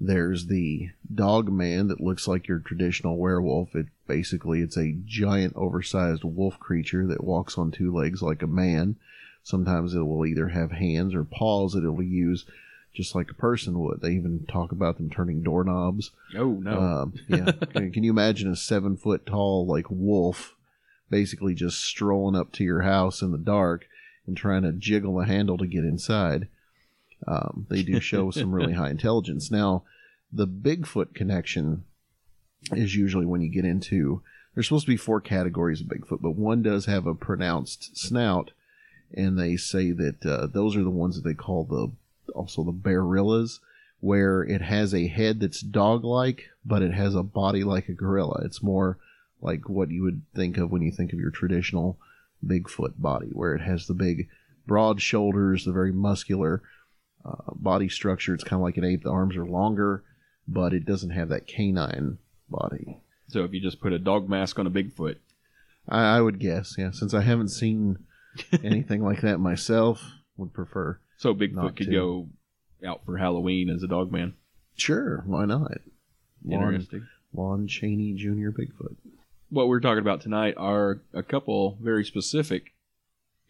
[0.00, 3.76] There's the dog man that looks like your traditional werewolf.
[3.76, 8.46] It basically it's a giant oversized wolf creature that walks on two legs like a
[8.46, 8.96] man.
[9.42, 12.46] Sometimes it will either have hands or paws that it will use
[12.94, 14.00] just like a person would.
[14.00, 16.12] They even talk about them turning doorknobs.
[16.34, 16.80] Oh no.
[16.80, 17.52] Um, yeah.
[17.72, 20.54] can, can you imagine a seven foot tall like wolf
[21.10, 23.86] basically just strolling up to your house in the dark
[24.26, 26.48] and trying to jiggle the handle to get inside?
[27.26, 29.50] Um, they do show some really high intelligence.
[29.50, 29.84] Now,
[30.32, 31.84] the Bigfoot connection
[32.72, 34.22] is usually when you get into.
[34.54, 38.50] There's supposed to be four categories of Bigfoot, but one does have a pronounced snout,
[39.12, 41.92] and they say that uh, those are the ones that they call the
[42.34, 43.60] also the Barillas,
[44.00, 48.42] where it has a head that's dog-like, but it has a body like a gorilla.
[48.44, 48.98] It's more
[49.42, 51.98] like what you would think of when you think of your traditional
[52.44, 54.28] Bigfoot body, where it has the big,
[54.66, 56.62] broad shoulders, the very muscular
[57.24, 58.34] uh, body structure.
[58.34, 59.02] It's kind of like an ape.
[59.02, 60.02] The arms are longer,
[60.48, 63.00] but it doesn't have that canine body.
[63.28, 65.16] so if you just put a dog mask on a Bigfoot,
[65.88, 66.90] I, I would guess, yeah.
[66.92, 67.98] Since I haven't seen
[68.64, 70.02] anything like that myself,
[70.36, 70.98] would prefer.
[71.16, 71.92] so Bigfoot could to.
[71.92, 72.28] go
[72.86, 74.34] out for Halloween as a dog man.
[74.76, 75.72] Sure, why not?
[76.44, 77.06] Lon, Interesting.
[77.34, 78.48] Lon Chaney Jr.
[78.50, 78.96] Bigfoot.
[79.50, 82.72] What we're talking about tonight are a couple very specific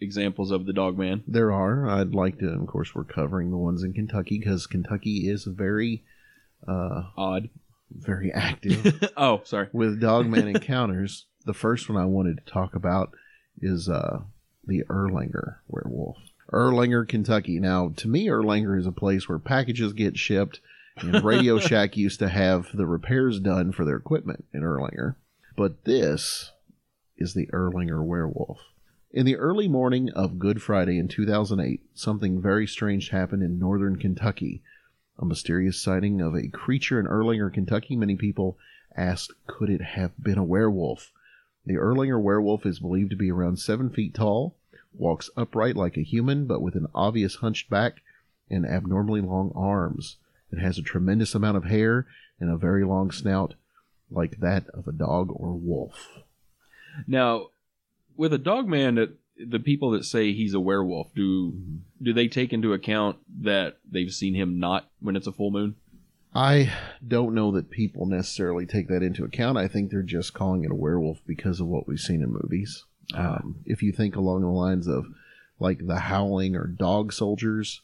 [0.01, 1.23] examples of the dog man.
[1.27, 1.89] There are.
[1.89, 6.05] I'd like to, of course, we're covering the ones in Kentucky because Kentucky is very,
[6.67, 7.51] uh, Odd.
[7.91, 9.69] very active oh, sorry.
[9.73, 11.27] with dogman encounters.
[11.45, 13.15] The first one I wanted to talk about
[13.61, 14.21] is uh,
[14.67, 16.19] the Erlanger werewolf.
[16.53, 17.61] Erlanger, Kentucky.
[17.61, 20.61] Now, to me, Erlanger is a place where packages get shipped,
[20.97, 25.15] and Radio Shack used to have the repairs done for their equipment in Erlanger.
[25.57, 26.53] But this
[27.17, 28.59] is the Erlanger werewolf.
[29.13, 33.97] In the early morning of Good Friday in 2008, something very strange happened in northern
[33.97, 34.63] Kentucky.
[35.19, 37.97] A mysterious sighting of a creature in Erlanger, Kentucky.
[37.97, 38.57] Many people
[38.97, 41.11] asked, could it have been a werewolf?
[41.67, 44.55] The Erlanger werewolf is believed to be around seven feet tall,
[44.95, 48.03] walks upright like a human, but with an obvious hunched back
[48.49, 50.19] and abnormally long arms.
[50.53, 52.07] It has a tremendous amount of hair
[52.39, 53.55] and a very long snout,
[54.09, 56.21] like that of a dog or wolf.
[57.09, 57.49] Now,
[58.21, 59.17] with a dog man, that
[59.49, 61.55] the people that say he's a werewolf do
[62.03, 65.75] do they take into account that they've seen him not when it's a full moon?
[66.35, 66.71] I
[67.07, 69.57] don't know that people necessarily take that into account.
[69.57, 72.85] I think they're just calling it a werewolf because of what we've seen in movies.
[73.15, 75.07] Um, if you think along the lines of
[75.59, 77.81] like the howling or dog soldiers,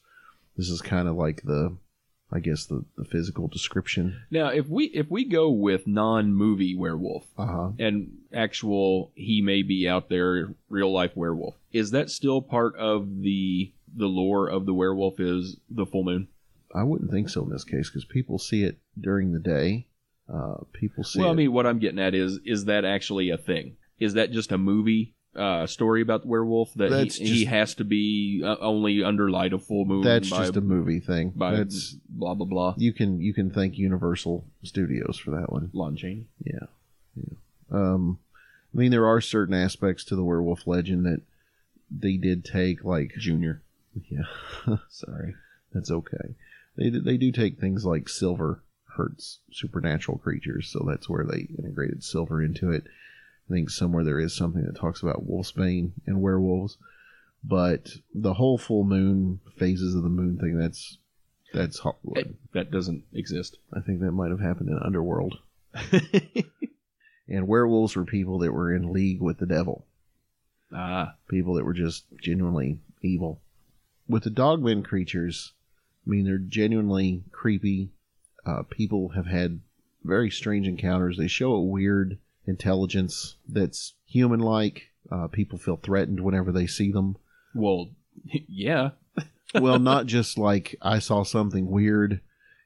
[0.55, 1.79] this is kind of like the,
[2.33, 4.21] I guess the, the physical description.
[4.31, 7.71] Now, if we if we go with non-movie werewolf Uh huh.
[7.79, 13.21] and actual he may be out there real life werewolf, is that still part of
[13.23, 16.29] the the lore of the werewolf is the full moon?
[16.75, 19.87] I wouldn't think so in this case because people see it during the day.
[20.29, 21.37] Uh, people see well, I it.
[21.37, 23.77] mean, what I'm getting at is is that actually a thing?
[23.99, 27.51] Is that just a movie uh, story about the werewolf that That's he, he just-
[27.51, 30.03] has to be uh, only under light of full moon?
[30.03, 31.31] that's by, just a movie thing.
[31.37, 32.75] by That's blah blah blah.
[32.79, 35.71] you can you can thank Universal Studios for that one.
[35.73, 36.27] Lon Chaney.
[36.45, 36.67] Yeah.
[37.15, 37.35] yeah.
[37.71, 38.19] Um,
[38.75, 41.23] I mean, there are certain aspects to the werewolf legend that
[41.91, 43.63] they did take, like, Junior.
[44.11, 44.25] yeah,
[44.89, 45.35] Sorry.
[45.73, 46.35] that's okay.
[46.77, 48.61] They they do take things like silver
[48.97, 52.85] hurts supernatural creatures, so that's where they integrated silver into it.
[53.49, 56.79] I think somewhere there is something that talks about wolfsbane and werewolves,
[57.45, 60.99] but the whole full moon phases of the moon thing that's
[61.55, 62.37] that's Hollywood.
[62.53, 63.57] That doesn't exist.
[63.73, 65.39] I think that might have happened in Underworld.
[67.29, 69.87] and werewolves were people that were in league with the devil.
[70.73, 73.41] ah, people that were just genuinely evil.
[74.09, 75.53] With the dogman creatures,
[76.07, 77.91] I mean, they're genuinely creepy.
[78.45, 79.61] Uh, people have had
[80.05, 81.17] very strange encounters.
[81.17, 84.89] They show a weird intelligence that's human like.
[85.11, 87.17] Uh, people feel threatened whenever they see them.
[87.55, 87.91] well,
[88.49, 88.91] yeah.
[89.55, 92.21] Well, not just like I saw something weird.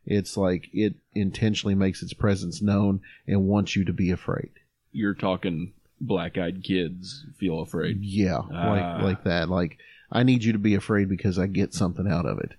[0.06, 4.50] It's like it intentionally makes its presence known and wants you to be afraid.
[4.92, 7.98] You're talking black-eyed kids feel afraid.
[8.02, 8.70] Yeah, Ah.
[8.70, 9.50] like like that.
[9.50, 9.76] Like
[10.10, 12.52] I need you to be afraid because I get something out of it.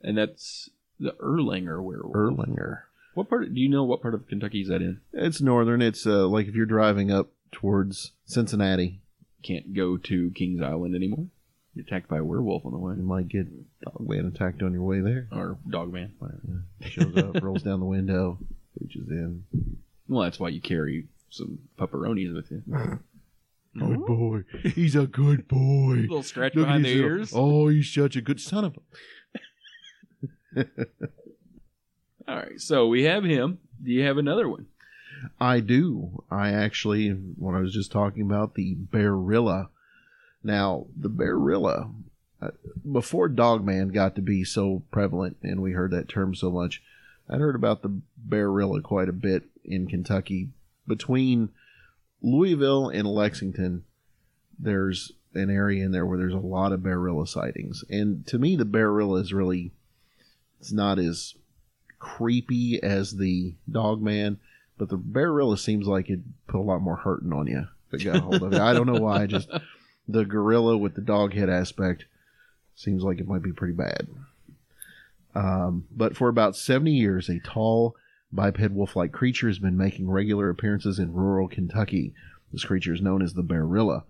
[0.00, 2.14] and that's the Erlanger werewolf.
[2.14, 2.82] Erlanger.
[3.14, 3.52] What part?
[3.52, 5.00] Do you know what part of Kentucky is that in?
[5.12, 5.82] It's northern.
[5.82, 9.00] It's uh, like if you're driving up towards Cincinnati,
[9.42, 11.26] Can't go to Kings Island anymore.
[11.74, 13.46] You're attacked by a werewolf on the way, you might get
[13.82, 15.26] dogman attacked on your way there.
[15.32, 16.12] or Dogman.
[16.82, 18.38] Shows up, rolls down the window,
[18.80, 19.44] reaches in.
[20.08, 22.62] Well, that's why you carry some pepperonis with you.
[23.78, 24.42] Good boy.
[24.74, 25.94] He's a good boy.
[26.02, 27.32] little scratch Look at behind the his little- ears.
[27.34, 28.76] Oh, he's such a good son of
[30.56, 30.64] a.
[32.28, 33.58] All right, so we have him.
[33.82, 34.66] Do you have another one?
[35.40, 36.22] I do.
[36.30, 39.68] I actually, when I was just talking about the Bearilla.
[40.42, 41.92] Now, the Bearilla,
[42.40, 42.50] uh,
[42.90, 46.82] before Dogman got to be so prevalent and we heard that term so much,
[47.28, 50.50] I'd heard about the Bearilla quite a bit in Kentucky.
[50.86, 51.50] Between
[52.20, 53.84] Louisville and Lexington,
[54.58, 57.84] there's an area in there where there's a lot of Bearilla sightings.
[57.88, 59.72] And to me, the Bearilla is really,
[60.60, 61.34] it's not as
[62.02, 64.38] creepy as the dog man,
[64.76, 68.16] but the Bearilla seems like it put a lot more hurting on you it got
[68.16, 68.60] a hold of it.
[68.60, 69.26] I don't know why.
[69.26, 69.50] Just
[70.08, 72.06] the gorilla with the dog head aspect
[72.74, 74.08] seems like it might be pretty bad.
[75.34, 77.96] Um, but for about 70 years, a tall,
[78.32, 82.14] biped wolf like creature has been making regular appearances in rural Kentucky.
[82.52, 84.04] This creature is known as the Bearilla.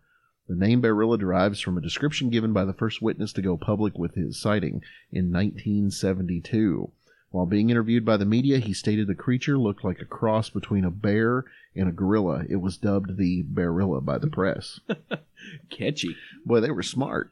[0.49, 3.97] The name Bearilla derives from a description given by the first witness to go public
[3.97, 6.91] with his sighting in 1972.
[7.33, 10.85] While being interviewed by the media, he stated the creature looked like a cross between
[10.85, 12.45] a bear and a gorilla.
[12.49, 14.81] It was dubbed the Bearilla by the press.
[15.71, 16.15] Catchy.
[16.45, 17.31] Boy, they were smart.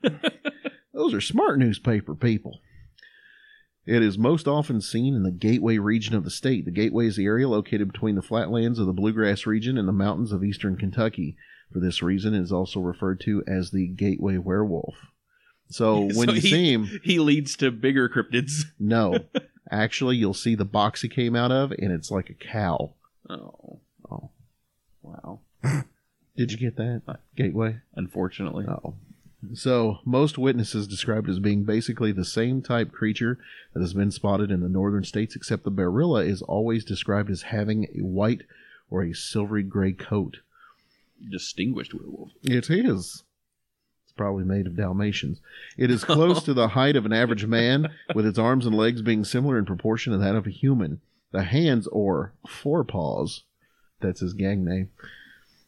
[0.95, 2.61] Those are smart newspaper people.
[3.87, 6.65] It is most often seen in the Gateway region of the state.
[6.65, 9.93] The Gateway is the area located between the flatlands of the Bluegrass region and the
[9.93, 11.37] mountains of eastern Kentucky.
[11.73, 14.95] For this reason, it is also referred to as the Gateway werewolf.
[15.69, 18.63] So when So you he- see him, He leads to bigger cryptids.
[18.79, 19.19] no,
[19.71, 22.95] actually, you'll see the box he came out of, and it's like a cow.
[23.29, 23.81] Oh.
[24.11, 24.31] Oh.
[25.03, 25.41] Wow.
[26.37, 27.03] Did you get that?
[27.07, 27.81] Uh, Gateway?
[27.95, 28.67] Unfortunately.
[28.69, 28.95] Oh.
[29.55, 33.39] So, most witnesses described it as being basically the same type creature
[33.73, 37.43] that has been spotted in the northern states, except the Bearilla is always described as
[37.43, 38.43] having a white
[38.91, 40.39] or a silvery gray coat.
[41.31, 42.33] Distinguished werewolf.
[42.43, 43.25] It is.
[44.11, 45.41] It's probably made of Dalmatians.
[45.79, 49.03] It is close to the height of an average man, with its arms and legs
[49.03, 51.01] being similar in proportion to that of a human.
[51.31, 53.45] The hands, or forepaws,
[54.01, 54.91] that's his gang name,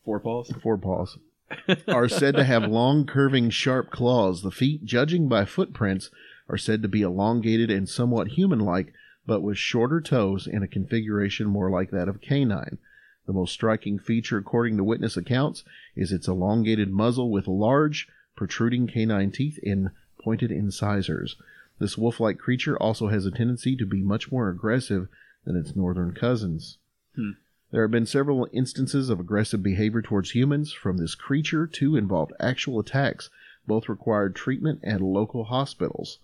[0.04, 0.52] Forepaws.
[0.60, 1.18] forepaws,
[1.86, 4.42] are said to have long, curving, sharp claws.
[4.42, 6.10] The feet, judging by footprints,
[6.48, 8.92] are said to be elongated and somewhat human like,
[9.24, 12.78] but with shorter toes and a configuration more like that of canine.
[13.24, 15.62] The most striking feature, according to witness accounts,
[15.94, 19.90] is its elongated muzzle with large, protruding canine teeth and
[20.22, 21.36] pointed incisors.
[21.78, 25.08] This wolf like creature also has a tendency to be much more aggressive
[25.44, 26.78] than its northern cousins.
[27.16, 27.32] Hmm.
[27.72, 31.66] There have been several instances of aggressive behavior towards humans from this creature.
[31.66, 33.30] Two involved actual attacks.
[33.66, 36.18] Both required treatment at local hospitals.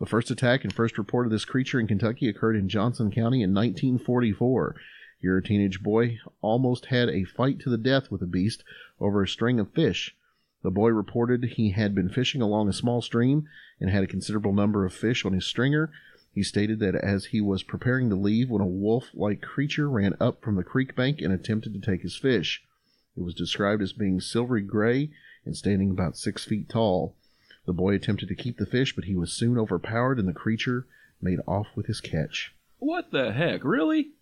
[0.00, 3.42] The first attack and first report of this creature in Kentucky occurred in Johnson County
[3.42, 4.74] in 1944.
[5.20, 8.62] Here, a teenage boy almost had a fight to the death with the beast
[9.00, 10.14] over a string of fish.
[10.62, 13.48] The boy reported he had been fishing along a small stream
[13.80, 15.90] and had a considerable number of fish on his stringer.
[16.34, 20.14] He stated that as he was preparing to leave, when a wolf like creature ran
[20.20, 22.62] up from the creek bank and attempted to take his fish.
[23.16, 25.10] It was described as being silvery gray
[25.44, 27.16] and standing about six feet tall.
[27.66, 30.86] The boy attempted to keep the fish, but he was soon overpowered, and the creature
[31.20, 32.54] made off with his catch.
[32.78, 33.64] What the heck?
[33.64, 34.12] Really?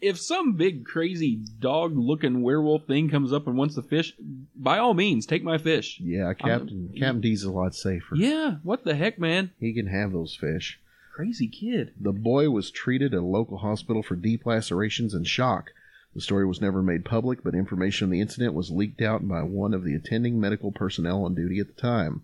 [0.00, 4.14] If some big crazy dog looking werewolf thing comes up and wants the fish,
[4.56, 6.00] by all means, take my fish.
[6.00, 8.16] Yeah, um, Captain Captain D's a lot safer.
[8.16, 9.50] Yeah, what the heck, man?
[9.60, 10.80] He can have those fish.
[11.12, 11.92] Crazy kid.
[12.00, 15.70] The boy was treated at a local hospital for deep lacerations and shock.
[16.14, 19.42] The story was never made public, but information on the incident was leaked out by
[19.42, 22.22] one of the attending medical personnel on duty at the time.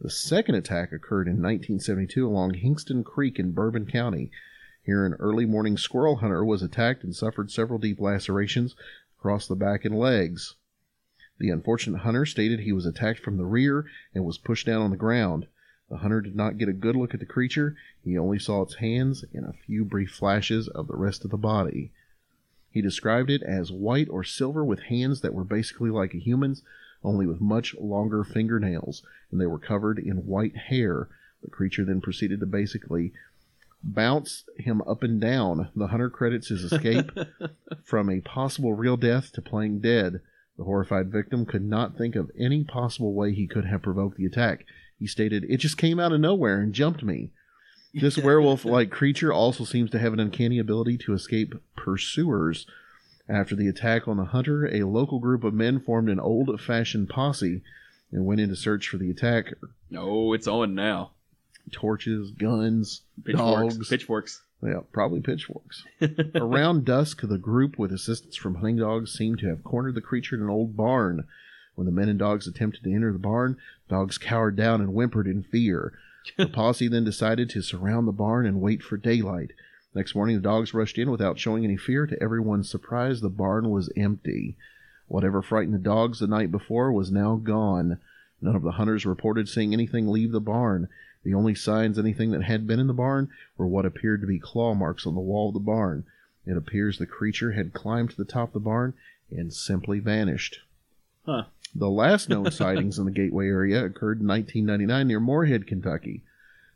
[0.00, 4.30] The second attack occurred in 1972 along Hinkston Creek in Bourbon County.
[4.84, 8.76] Here, an early morning squirrel hunter was attacked and suffered several deep lacerations
[9.18, 10.56] across the back and legs.
[11.38, 14.90] The unfortunate hunter stated he was attacked from the rear and was pushed down on
[14.90, 15.46] the ground.
[15.88, 17.76] The hunter did not get a good look at the creature.
[18.02, 21.38] He only saw its hands and a few brief flashes of the rest of the
[21.38, 21.90] body.
[22.70, 26.62] He described it as white or silver with hands that were basically like a human's,
[27.02, 31.08] only with much longer fingernails, and they were covered in white hair.
[31.42, 33.12] The creature then proceeded to basically
[33.84, 35.68] bounce him up and down.
[35.76, 37.10] The hunter credits his escape
[37.84, 40.20] from a possible real death to playing dead.
[40.56, 44.26] The horrified victim could not think of any possible way he could have provoked the
[44.26, 44.64] attack.
[44.98, 47.30] He stated, It just came out of nowhere and jumped me.
[47.92, 52.66] This werewolf like creature also seems to have an uncanny ability to escape pursuers.
[53.28, 57.08] After the attack on the hunter, a local group of men formed an old fashioned
[57.08, 57.62] posse
[58.12, 59.58] and went in to search for the attacker.
[59.96, 61.12] Oh, it's on now.
[61.72, 63.74] Torches, guns, Pitchforks.
[63.76, 63.88] dogs.
[63.88, 64.42] Pitchforks.
[64.62, 65.84] Yeah, probably pitchforks.
[66.34, 70.36] Around dusk, the group, with assistance from hunting dogs, seemed to have cornered the creature
[70.36, 71.24] in an old barn.
[71.74, 73.58] When the men and dogs attempted to enter the barn,
[73.88, 75.92] dogs cowered down and whimpered in fear.
[76.38, 79.50] The posse then decided to surround the barn and wait for daylight.
[79.94, 82.06] Next morning, the dogs rushed in without showing any fear.
[82.06, 84.56] To everyone's surprise, the barn was empty.
[85.08, 87.98] Whatever frightened the dogs the night before was now gone.
[88.40, 90.88] None of the hunters reported seeing anything leave the barn.
[91.24, 94.38] The only signs anything that had been in the barn were what appeared to be
[94.38, 96.04] claw marks on the wall of the barn.
[96.46, 98.94] It appears the creature had climbed to the top of the barn
[99.30, 100.60] and simply vanished.
[101.24, 101.44] Huh.
[101.74, 106.22] The last known sightings in the Gateway area occurred in 1999 near Morehead, Kentucky.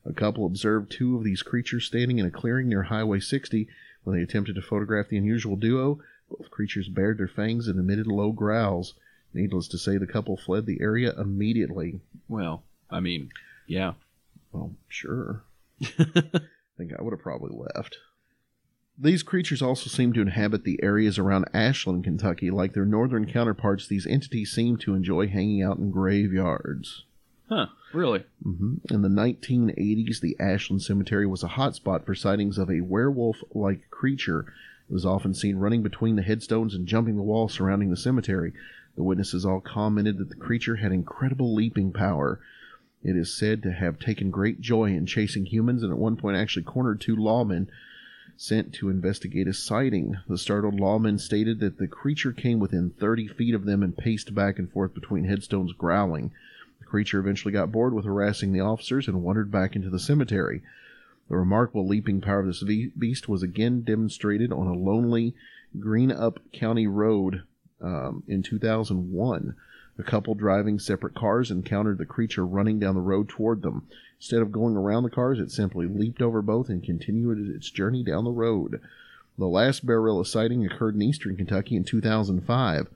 [0.07, 3.69] A couple observed two of these creatures standing in a clearing near Highway 60
[4.05, 6.01] when they attempted to photograph the unusual duo.
[6.31, 8.95] Both creatures bared their fangs and emitted low growls.
[9.35, 12.01] Needless to say, the couple fled the area immediately.
[12.29, 13.31] Well, I mean,
[13.67, 13.93] yeah.
[14.53, 15.45] Well, sure.
[15.83, 16.41] I
[16.77, 17.99] think I would have probably left.
[19.01, 22.51] These creatures also seem to inhabit the areas around Ashland, Kentucky.
[22.51, 27.05] Like their northern counterparts, these entities seem to enjoy hanging out in graveyards.
[27.49, 27.67] Huh.
[27.93, 28.25] Really?
[28.45, 28.93] Mm-hmm.
[28.93, 33.89] In the 1980s, the Ashland Cemetery was a hotspot for sightings of a werewolf like
[33.91, 34.53] creature.
[34.91, 38.53] It was often seen running between the headstones and jumping the wall surrounding the cemetery.
[38.97, 42.41] The witnesses all commented that the creature had incredible leaping power.
[43.03, 46.37] It is said to have taken great joy in chasing humans and at one point
[46.37, 47.69] actually cornered two lawmen
[48.37, 50.17] sent to investigate a sighting.
[50.29, 54.35] The startled lawmen stated that the creature came within 30 feet of them and paced
[54.35, 56.31] back and forth between headstones growling.
[56.79, 60.63] The creature eventually got bored with harassing the officers and wandered back into the cemetery.
[61.29, 65.35] The remarkable leaping power of this beast was again demonstrated on a lonely
[65.77, 67.43] Greenup County road
[67.81, 69.55] um, in 2001.
[69.99, 73.89] A couple driving separate cars encountered the creature running down the road toward them.
[74.19, 78.05] Instead of going around the cars, it simply leaped over both and continued its journey
[78.05, 78.81] down the road.
[79.37, 82.89] The last Bearilla sighting occurred in eastern Kentucky in 2005.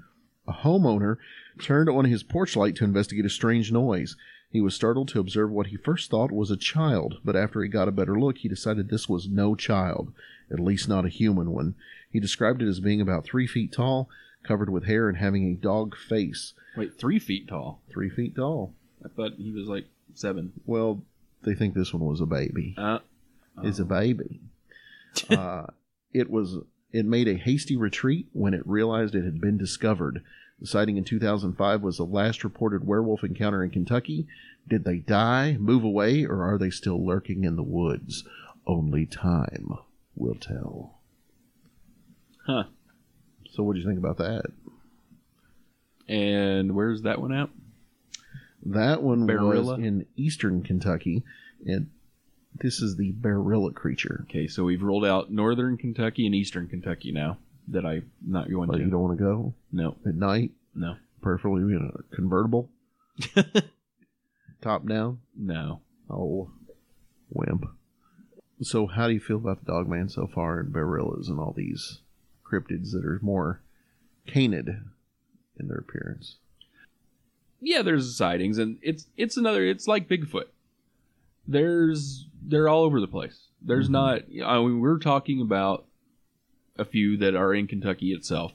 [0.46, 1.18] A homeowner
[1.60, 4.16] turned on his porch light to investigate a strange noise.
[4.50, 7.68] He was startled to observe what he first thought was a child, but after he
[7.68, 10.12] got a better look, he decided this was no child,
[10.50, 11.74] at least not a human one.
[12.10, 14.08] He described it as being about three feet tall,
[14.42, 16.54] covered with hair, and having a dog face.
[16.76, 17.80] Wait, three feet tall.
[17.90, 18.74] Three feet tall.
[19.04, 20.52] I thought he was like seven.
[20.66, 21.02] Well,
[21.42, 22.74] they think this one was a baby.
[22.78, 22.98] Uh,
[23.62, 24.40] Is a baby.
[25.30, 25.66] uh,
[26.12, 26.58] it was.
[26.92, 30.22] It made a hasty retreat when it realized it had been discovered.
[30.60, 34.26] The sighting in 2005 was the last reported werewolf encounter in Kentucky.
[34.68, 38.24] Did they die, move away, or are they still lurking in the woods?
[38.66, 39.72] Only time
[40.14, 40.98] will tell.
[42.46, 42.64] huh.
[43.52, 44.44] So, what do you think about that?
[46.08, 47.48] And where's that one at?
[48.64, 51.22] That one was in eastern Kentucky,
[51.66, 51.90] and
[52.54, 54.24] this is the Bearilla creature.
[54.28, 57.38] Okay, so we've rolled out northern Kentucky and eastern Kentucky now
[57.68, 58.84] that I'm not going Like to.
[58.84, 62.70] you don't want to go no, at night, no, preferably in a convertible,
[64.60, 65.20] top down.
[65.36, 65.80] no.
[66.10, 66.50] Oh,
[67.30, 67.64] wimp.
[68.60, 72.00] So, how do you feel about the Dogman so far and Bearillas and all these
[72.52, 73.60] cryptids that are more
[74.26, 74.80] canid
[75.58, 76.36] in their appearance?
[77.60, 79.64] Yeah, there's sightings, and it's it's another.
[79.64, 80.48] It's like Bigfoot.
[81.46, 83.38] There's they're all over the place.
[83.60, 84.42] There's mm-hmm.
[84.42, 84.48] not.
[84.48, 85.84] I mean, we're talking about
[86.76, 88.52] a few that are in Kentucky itself,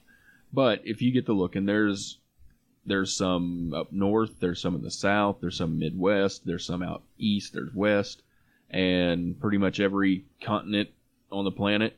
[0.51, 2.17] but if you get to looking, there's
[2.85, 7.03] there's some up north, there's some in the south, there's some Midwest, there's some out
[7.17, 8.23] east, there's west,
[8.69, 10.89] and pretty much every continent
[11.31, 11.97] on the planet.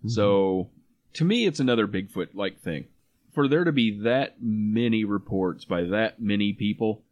[0.00, 0.08] Mm-hmm.
[0.08, 0.70] So
[1.14, 2.86] to me, it's another Bigfoot like thing.
[3.32, 7.02] For there to be that many reports by that many people,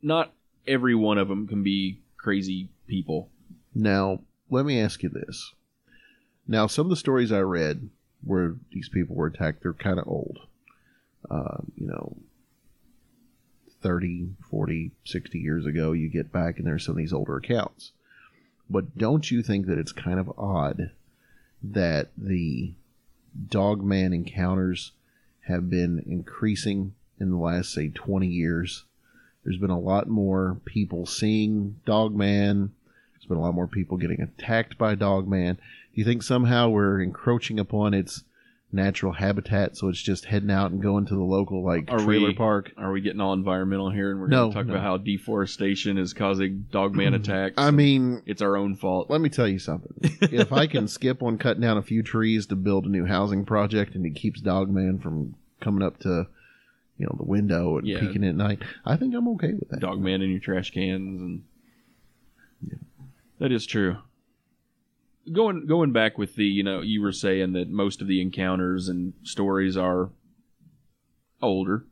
[0.00, 0.32] not
[0.66, 3.28] every one of them can be crazy people.
[3.74, 5.52] Now, let me ask you this.
[6.46, 7.90] Now, some of the stories I read
[8.24, 10.38] where these people were attacked, they're kind of old.
[11.30, 12.16] Uh, you know,
[13.82, 17.92] 30, 40, 60 years ago, you get back and there's some of these older accounts.
[18.68, 20.90] But don't you think that it's kind of odd
[21.62, 22.72] that the
[23.48, 24.92] Dogman encounters
[25.42, 28.84] have been increasing in the last, say, 20 years?
[29.44, 32.72] There's been a lot more people seeing Dogman.
[33.12, 35.56] There's been a lot more people getting attacked by Dogman.
[35.56, 35.60] Do
[35.94, 38.24] you think somehow we're encroaching upon its
[38.72, 42.28] natural habitat, so it's just heading out and going to the local like Are trailer
[42.28, 42.72] we- park?
[42.76, 44.72] Are we getting all environmental here and we're No, going to talk no.
[44.74, 47.54] about how deforestation is causing dogman attacks?
[47.58, 49.10] I mean, it's our own fault.
[49.10, 49.92] let me tell you something.
[50.22, 53.44] if I can skip on cutting down a few trees to build a new housing
[53.44, 56.26] project, and it keeps Dogman from coming up to
[56.96, 57.98] you know the window and Yeah.
[58.00, 59.80] peeking at night, I think I'm okay with that.
[59.80, 61.42] Dogman in your trash cans and
[63.38, 63.96] that is true.
[65.32, 68.88] Going going back with the you know you were saying that most of the encounters
[68.88, 70.10] and stories are
[71.42, 71.84] older.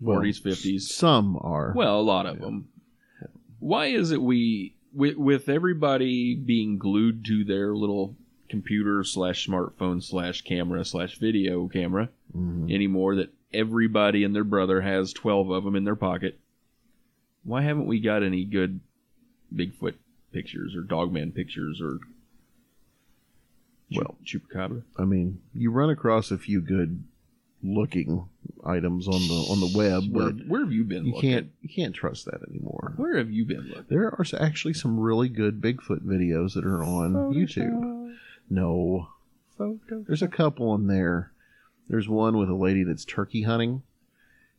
[0.00, 0.80] Well, 40s, 50s.
[0.82, 1.72] Some are.
[1.76, 2.68] Well, a lot of them.
[3.58, 8.16] Why is it we, with, with everybody being glued to their little
[8.48, 12.72] computer slash smartphone slash camera slash video camera Mhm.
[12.72, 16.38] anymore, that everybody and their brother has 12 of them in their pocket?
[17.44, 18.80] Why haven't we got any good
[19.54, 19.94] Bigfoot
[20.32, 21.98] pictures or Dogman pictures or
[23.94, 24.82] Well- Chupacabra?
[24.96, 27.02] I mean, you run across a few good
[27.62, 28.26] looking
[28.64, 31.04] items on the on the web, Where, but where have you been?
[31.04, 31.30] you looking?
[31.30, 32.94] can't you can't trust that anymore.
[32.96, 33.84] Where have you been looking?
[33.88, 38.14] There are actually some really good Bigfoot videos that are on YouTube.
[38.48, 39.08] No,
[40.06, 41.32] there's a couple in there.
[41.88, 43.82] There's one with a lady that's turkey hunting,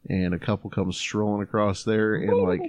[0.07, 2.61] and a couple comes strolling across there, and like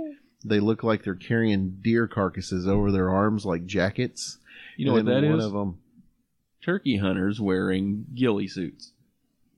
[0.44, 4.38] they look like they're carrying deer carcasses over their arms like jackets.
[4.76, 5.44] You know what And that one is?
[5.44, 5.78] of them.
[6.62, 8.92] Turkey hunters wearing ghillie suits.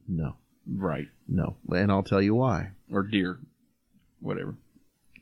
[0.08, 0.36] No,
[0.66, 1.08] Right.
[1.28, 2.70] no, and I'll tell you why.
[2.90, 3.38] Or deer.
[4.20, 4.54] Whatever.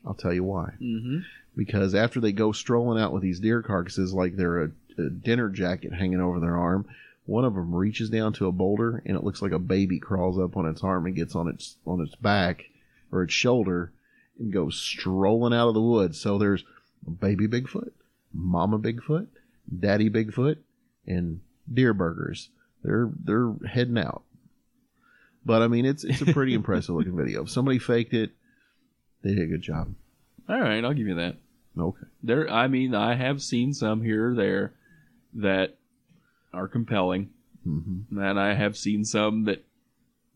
[0.05, 0.73] I'll tell you why.
[0.81, 1.19] Mm-hmm.
[1.55, 5.49] because after they go strolling out with these deer carcasses like they're a, a dinner
[5.49, 6.85] jacket hanging over their arm,
[7.25, 10.37] one of them reaches down to a boulder and it looks like a baby crawls
[10.39, 12.65] up on its arm and gets on its on its back
[13.11, 13.93] or its shoulder
[14.39, 16.19] and goes strolling out of the woods.
[16.19, 16.65] So there's
[17.21, 17.91] baby Bigfoot,
[18.33, 19.27] mama Bigfoot,
[19.79, 20.57] daddy Bigfoot,
[21.07, 21.39] and
[21.71, 22.49] deer burgers.
[22.83, 24.23] They're they're heading out.
[25.45, 27.43] But I mean, it's it's a pretty impressive looking video.
[27.43, 28.31] If somebody faked it,
[29.23, 29.93] they did a good job.
[30.49, 31.37] All right, I'll give you that.
[31.77, 32.05] Okay.
[32.21, 34.73] There, I mean, I have seen some here or there
[35.33, 35.77] that
[36.53, 37.31] are compelling,
[37.63, 39.65] hmm and I have seen some that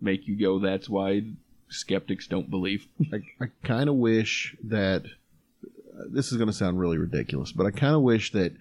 [0.02, 1.24] make you go, "That's why
[1.70, 5.04] skeptics don't believe." I, I kind of wish that
[6.10, 8.54] this is going to sound really ridiculous, but I kind of wish that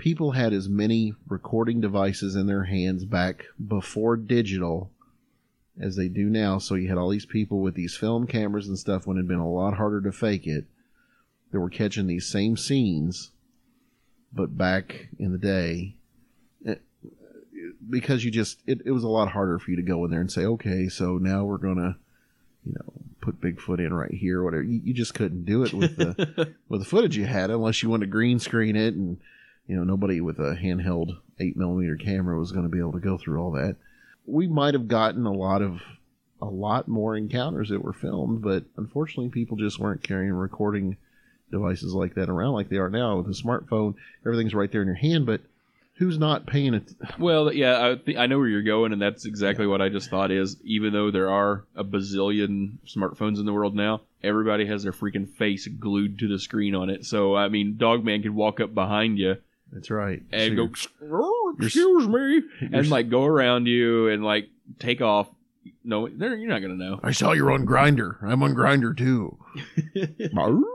[0.00, 4.90] people had as many recording devices in their hands back before digital
[5.78, 6.56] as they do now.
[6.56, 9.28] So you had all these people with these film cameras and stuff when it had
[9.28, 10.64] been a lot harder to fake it.
[11.52, 13.32] They were catching these same scenes,
[14.32, 15.96] but back in the day,
[16.64, 16.80] it,
[17.90, 20.20] because you just it, it was a lot harder for you to go in there
[20.20, 21.98] and say, okay, so now we're gonna
[22.64, 24.62] you know, put Bigfoot in right here, or whatever.
[24.62, 27.90] You, you just couldn't do it with the with the footage you had, unless you
[27.90, 29.18] wanted to green screen it, and
[29.70, 32.98] you know, nobody with a handheld eight millimeter camera was going to be able to
[32.98, 33.76] go through all that.
[34.26, 35.80] We might have gotten a lot of
[36.42, 40.96] a lot more encounters that were filmed, but unfortunately, people just weren't carrying recording
[41.52, 43.94] devices like that around like they are now with a smartphone.
[44.26, 45.40] Everything's right there in your hand, but
[45.94, 46.92] who's not paying it?
[47.16, 50.10] Well, yeah, I, th- I know where you're going, and that's exactly what I just
[50.10, 50.32] thought.
[50.32, 54.92] Is even though there are a bazillion smartphones in the world now, everybody has their
[54.92, 57.06] freaking face glued to the screen on it.
[57.06, 59.36] So I mean, Dogman could walk up behind you
[59.72, 60.22] That's right.
[60.32, 60.72] and So go,
[61.12, 62.42] "Oh, "Excuse me,"
[62.72, 64.48] and like go around you and like
[64.78, 65.28] take off.
[65.84, 67.00] No, they're, you're not gonna know.
[67.02, 68.22] I saw you're on Grindr.
[68.22, 69.38] I'm on Grindr too.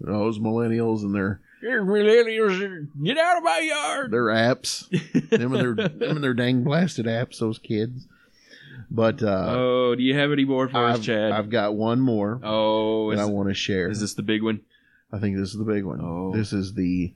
[0.00, 4.10] Those millennials and their millennials, get out of my yard.
[4.10, 4.88] their apps,
[5.30, 7.38] them and their them and their dang blasted apps.
[7.38, 8.06] Those kids.
[8.90, 11.32] But uh, oh, do you have any more for us, I've, Chad?
[11.32, 13.88] I've got one more oh, that is, I want to share.
[13.88, 14.60] is this the big one?
[15.12, 16.00] I think this is the big one.
[16.02, 16.32] Oh.
[16.34, 17.14] This is the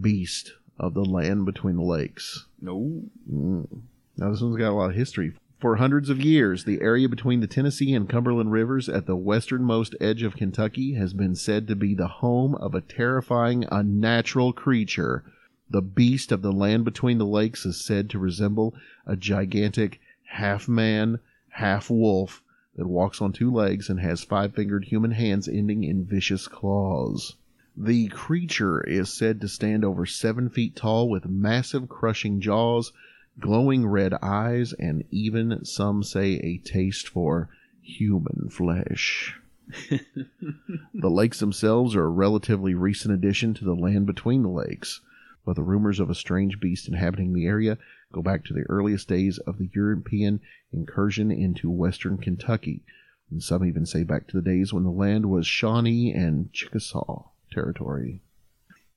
[0.00, 2.46] beast of the land between the lakes.
[2.60, 3.02] No.
[3.30, 3.82] Mm.
[4.16, 5.32] Now, this one's got a lot of history.
[5.58, 9.94] For hundreds of years, the area between the Tennessee and Cumberland rivers at the westernmost
[10.00, 15.24] edge of Kentucky has been said to be the home of a terrifying, unnatural creature.
[15.70, 18.74] The beast of the land between the lakes is said to resemble
[19.06, 22.42] a gigantic half man, half wolf
[22.76, 27.34] that walks on two legs and has five fingered human hands ending in vicious claws.
[27.78, 32.90] The creature is said to stand over seven feet tall with massive crushing jaws,
[33.38, 37.50] glowing red eyes, and even some say a taste for
[37.82, 39.38] human flesh.
[39.90, 45.02] the lakes themselves are a relatively recent addition to the land between the lakes,
[45.44, 47.76] but the rumors of a strange beast inhabiting the area
[48.10, 50.40] go back to the earliest days of the European
[50.72, 52.82] incursion into western Kentucky,
[53.30, 57.28] and some even say back to the days when the land was Shawnee and Chickasaw
[57.56, 58.20] territory.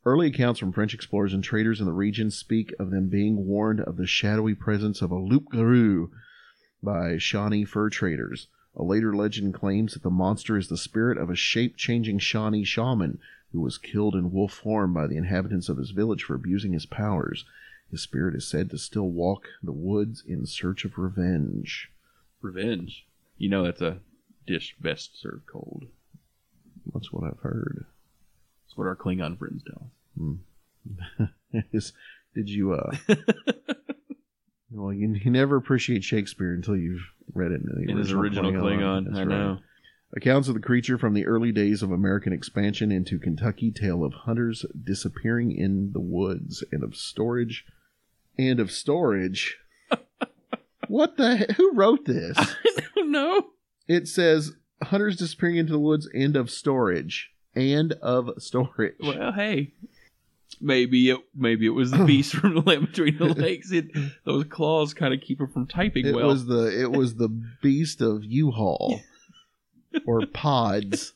[0.05, 3.79] Early accounts from French explorers and traders in the region speak of them being warned
[3.79, 6.11] of the shadowy presence of a loup garou
[6.83, 8.47] by Shawnee fur traders.
[8.75, 12.65] A later legend claims that the monster is the spirit of a shape changing Shawnee
[12.65, 13.19] shaman
[13.53, 16.85] who was killed in wolf form by the inhabitants of his village for abusing his
[16.85, 17.45] powers.
[17.89, 21.91] His spirit is said to still walk the woods in search of revenge.
[22.41, 23.05] Revenge.
[23.37, 23.99] You know that's a
[24.45, 25.87] dish best served cold.
[26.93, 27.85] That's what I've heard.
[28.79, 29.91] What our Klingon friends tell
[31.19, 31.27] us.
[31.73, 31.91] Is-
[32.33, 32.95] did you uh
[34.71, 37.01] Well, you, you never appreciate Shakespeare until you've
[37.33, 39.05] read it in, the In his original Klingon.
[39.05, 39.27] That's I right.
[39.27, 39.57] know.
[40.15, 44.13] Accounts of the creature from the early days of American expansion into Kentucky tale of
[44.13, 47.65] hunters disappearing in the woods and of storage
[48.37, 49.57] and of storage.
[50.87, 52.37] what the he- who wrote this?
[52.37, 53.47] I don't know.
[53.89, 54.53] It says
[54.83, 58.95] hunters disappearing into the woods and of storage and of storage.
[58.99, 59.73] Well, hey,
[60.61, 63.71] maybe it maybe it was the beast from the land between the lakes.
[63.71, 63.87] It
[64.25, 66.27] those claws kind of keep her from typing it well.
[66.27, 67.29] was the it was the
[67.61, 69.01] beast of U-Haul
[70.05, 71.13] or pods.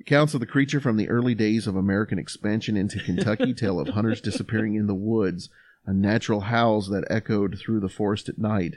[0.00, 3.88] Accounts of the creature from the early days of American expansion into Kentucky tale of
[3.88, 5.50] hunters disappearing in the woods,
[5.84, 8.76] unnatural howls that echoed through the forest at night.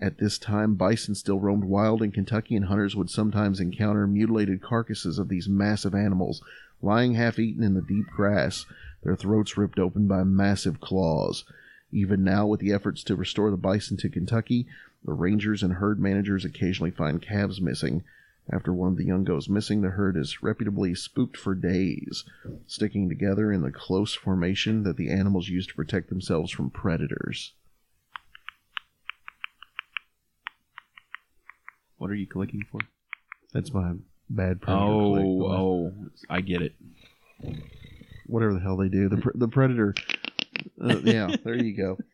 [0.00, 4.60] At this time, bison still roamed wild in Kentucky, and hunters would sometimes encounter mutilated
[4.60, 6.42] carcasses of these massive animals,
[6.82, 8.66] lying half eaten in the deep grass,
[9.04, 11.44] their throats ripped open by massive claws.
[11.92, 14.66] Even now, with the efforts to restore the bison to Kentucky,
[15.04, 18.02] the rangers and herd managers occasionally find calves missing.
[18.50, 22.24] After one of the young goes missing, the herd is reputably spooked for days,
[22.66, 27.52] sticking together in the close formation that the animals use to protect themselves from predators.
[31.98, 32.80] What are you clicking for?
[33.52, 33.92] That's my
[34.28, 35.24] bad predator Oh, click.
[35.26, 35.92] oh,
[36.30, 36.74] I get it.
[38.26, 39.08] Whatever the hell they do.
[39.08, 39.94] The, the predator.
[40.80, 41.98] Uh, yeah, there you go.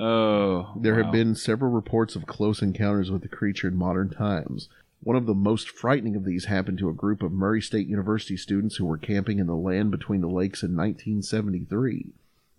[0.00, 1.04] Oh, There wow.
[1.04, 4.68] have been several reports of close encounters with the creature in modern times.
[5.00, 8.36] One of the most frightening of these happened to a group of Murray State University
[8.36, 12.06] students who were camping in the land between the lakes in 1973.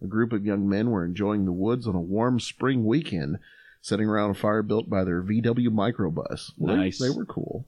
[0.01, 3.39] A group of young men were enjoying the woods on a warm spring weekend,
[3.88, 6.51] sitting around a fire built by their VW microbus.
[6.57, 6.99] Well, they- Nice.
[6.99, 7.65] They were cool.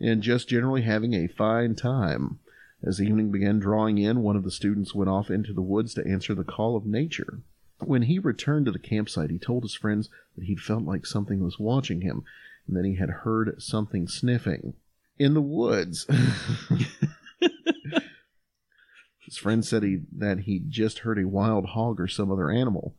[0.00, 2.38] And just generally having a fine time.
[2.82, 5.94] As the evening began drawing in, one of the students went off into the woods
[5.94, 7.40] to answer the call of nature.
[7.78, 11.40] When he returned to the campsite, he told his friends that he'd felt like something
[11.44, 12.24] was watching him
[12.66, 14.74] and that he had heard something sniffing
[15.18, 16.06] in the woods.
[19.24, 22.94] his friend said he that he'd just heard a wild hog or some other animal.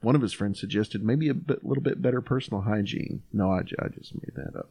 [0.00, 3.22] One of his friends suggested maybe a bit, little bit better personal hygiene.
[3.32, 4.70] No, I, I just made that up.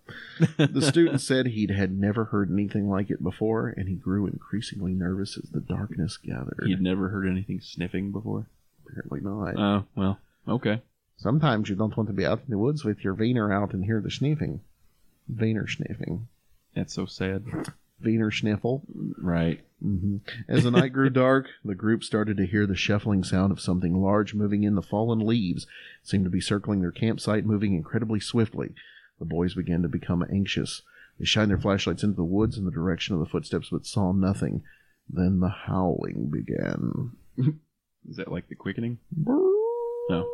[0.73, 4.93] the student said he'd had never heard anything like it before, and he grew increasingly
[4.93, 6.63] nervous as the darkness gathered.
[6.65, 8.47] You'd never heard anything sniffing before.
[8.88, 9.57] Apparently not.
[9.57, 10.82] Oh well, okay.
[11.17, 13.84] Sometimes you don't want to be out in the woods with your Wiener out and
[13.84, 14.61] hear the sniffing.
[15.28, 16.28] Wiener sniffing.
[16.73, 17.43] That's so sad.
[18.04, 18.84] Wiener sniffle.
[19.18, 19.62] Right.
[19.82, 20.18] hmm
[20.48, 23.95] As the night grew dark, the group started to hear the shuffling sound of something
[23.95, 25.64] large moving in the fallen leaves.
[26.04, 28.74] It seemed to be circling their campsite, moving incredibly swiftly.
[29.20, 30.84] The boys began to become anxious.
[31.20, 34.12] They shined their flashlights into the woods in the direction of the footsteps, but saw
[34.12, 34.64] nothing.
[35.10, 37.12] Then the howling began.
[38.10, 39.00] Is that like the quickening?
[40.10, 40.30] No.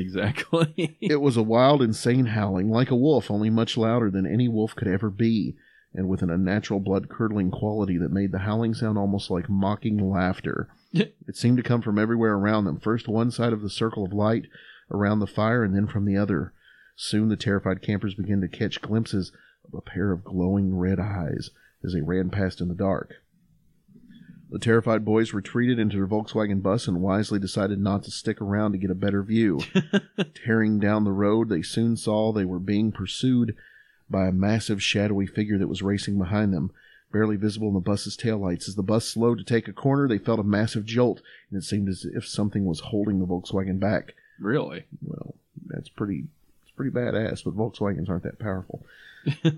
[0.00, 0.96] Exactly.
[1.00, 4.74] It was a wild, insane howling, like a wolf, only much louder than any wolf
[4.74, 5.56] could ever be,
[5.92, 10.10] and with an unnatural, blood curdling quality that made the howling sound almost like mocking
[10.10, 10.68] laughter.
[10.92, 14.12] it seemed to come from everywhere around them, first one side of the circle of
[14.12, 14.46] light
[14.90, 16.52] around the fire, and then from the other.
[16.96, 19.32] Soon the terrified campers began to catch glimpses
[19.66, 21.50] of a pair of glowing red eyes
[21.84, 23.16] as they ran past in the dark.
[24.50, 28.72] The terrified boys retreated into their Volkswagen bus and wisely decided not to stick around
[28.72, 29.60] to get a better view.
[30.34, 33.54] Tearing down the road, they soon saw they were being pursued
[34.10, 36.72] by a massive shadowy figure that was racing behind them,
[37.12, 38.68] barely visible in the bus's taillights.
[38.68, 41.64] As the bus slowed to take a corner, they felt a massive jolt, and it
[41.64, 44.14] seemed as if something was holding the Volkswagen back.
[44.40, 44.84] really?
[45.00, 46.24] Well, that's pretty
[46.64, 48.84] it's pretty badass, but Volkswagens aren't that powerful.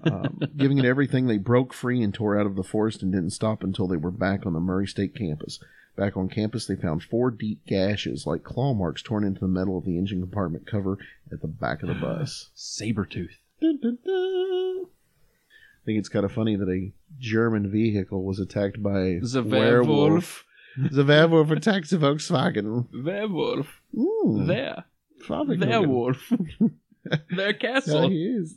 [0.05, 3.31] Um, giving it everything, they broke free and tore out of the forest and didn't
[3.31, 5.59] stop until they were back on the Murray State campus.
[5.97, 9.77] Back on campus, they found four deep gashes, like claw marks torn into the metal
[9.79, 10.97] of the engine compartment cover
[11.31, 12.51] at the back of the bus.
[12.57, 13.37] Sabretooth.
[13.61, 14.87] Dun, dun, dun.
[14.87, 19.43] I think it's kind of funny that a German vehicle was attacked by a The
[19.43, 19.89] werewolf.
[19.89, 20.45] werewolf.
[20.91, 22.87] The werewolf attacked the Volkswagen.
[23.05, 23.83] Werewolf.
[23.95, 24.85] Ooh, There.
[25.27, 25.69] Fahrvergnügen.
[25.69, 26.33] Werewolf.
[27.37, 28.09] Their castle.
[28.09, 28.57] he is.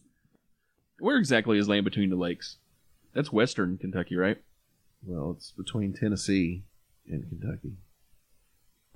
[1.00, 2.58] Where exactly is Land Between the Lakes?
[3.14, 4.38] That's western Kentucky, right?
[5.06, 6.64] Well, it's between Tennessee
[7.08, 7.74] and Kentucky.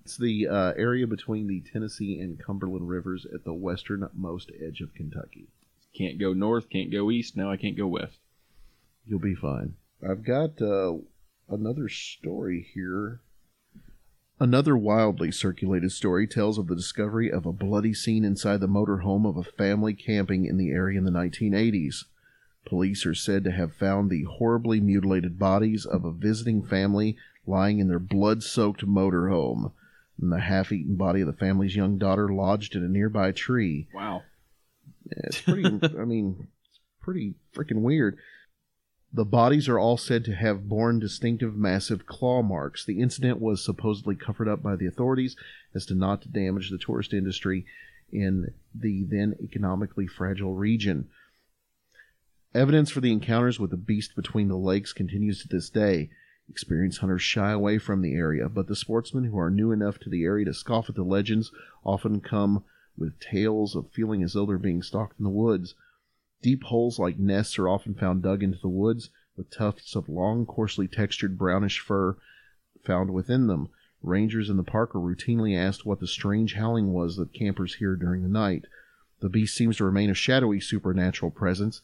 [0.03, 4.93] It's the uh, area between the Tennessee and Cumberland rivers at the westernmost edge of
[4.93, 5.47] Kentucky.
[5.95, 7.35] Can't go north, can't go east.
[7.35, 8.17] Now I can't go west.
[9.05, 9.75] You'll be fine.
[10.07, 10.97] I've got uh,
[11.49, 13.21] another story here.
[14.41, 19.27] Another wildly circulated story tells of the discovery of a bloody scene inside the motorhome
[19.27, 22.05] of a family camping in the area in the 1980s.
[22.65, 27.79] Police are said to have found the horribly mutilated bodies of a visiting family lying
[27.79, 29.73] in their blood soaked motorhome,
[30.21, 33.87] and the half eaten body of the family's young daughter lodged in a nearby tree.
[33.93, 34.23] Wow.
[35.05, 35.65] Yeah, It's pretty,
[35.99, 38.17] I mean, it's pretty freaking weird.
[39.11, 42.85] The bodies are all said to have borne distinctive massive claw marks.
[42.85, 45.35] The incident was supposedly covered up by the authorities
[45.73, 47.65] as to not to damage the tourist industry
[48.11, 51.09] in the then economically fragile region.
[52.53, 56.09] Evidence for the encounters with the beast between the lakes continues to this day.
[56.47, 60.09] Experienced hunters shy away from the area, but the sportsmen who are new enough to
[60.09, 61.51] the area to scoff at the legends
[61.83, 62.63] often come
[62.97, 65.75] with tales of feeling as though they're being stalked in the woods.
[66.41, 70.45] Deep holes like nests are often found dug into the woods, with tufts of long,
[70.45, 72.15] coarsely textured brownish fur
[72.83, 73.67] found within them.
[74.01, 77.97] Rangers in the park are routinely asked what the strange howling was that campers hear
[77.97, 78.65] during the night.
[79.19, 81.81] The beast seems to remain a shadowy supernatural presence.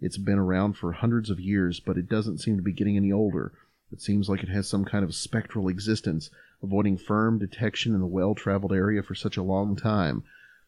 [0.00, 3.12] It's been around for hundreds of years, but it doesn't seem to be getting any
[3.12, 3.52] older.
[3.92, 6.30] It seems like it has some kind of spectral existence,
[6.62, 10.22] avoiding firm detection in the well traveled area for such a long time,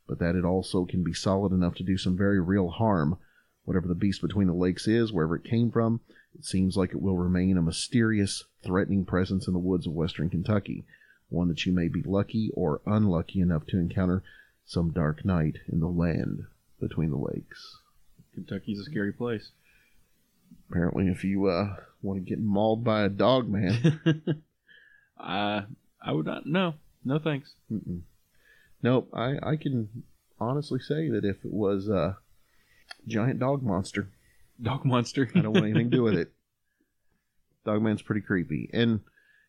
[0.08, 3.18] but that it also can be solid enough to do some very real harm.
[3.64, 6.00] Whatever the beast between the lakes is, wherever it came from,
[6.34, 10.28] it seems like it will remain a mysterious, threatening presence in the woods of western
[10.30, 10.84] Kentucky,
[11.28, 14.22] one that you may be lucky or unlucky enough to encounter
[14.64, 16.44] some dark night in the land
[16.80, 17.78] between the lakes.
[18.34, 19.50] Kentucky's a scary place.
[20.70, 24.00] Apparently, if you uh, want to get mauled by a dog, man,
[25.18, 25.64] I
[26.00, 26.46] I would not.
[26.46, 26.74] No,
[27.04, 27.54] no thanks.
[27.70, 28.02] mm-mm.
[28.82, 29.10] Nope.
[29.14, 30.04] I I can
[30.40, 32.18] honestly say that if it was a
[33.06, 34.08] giant dog monster,
[34.60, 35.28] Dog monster.
[35.34, 36.32] I don't want anything to do with it.
[37.64, 39.00] Dogman's pretty creepy, and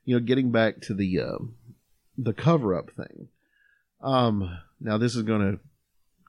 [0.05, 1.37] you know, getting back to the uh,
[2.17, 3.27] the cover up thing.
[4.01, 5.59] Um, now this is gonna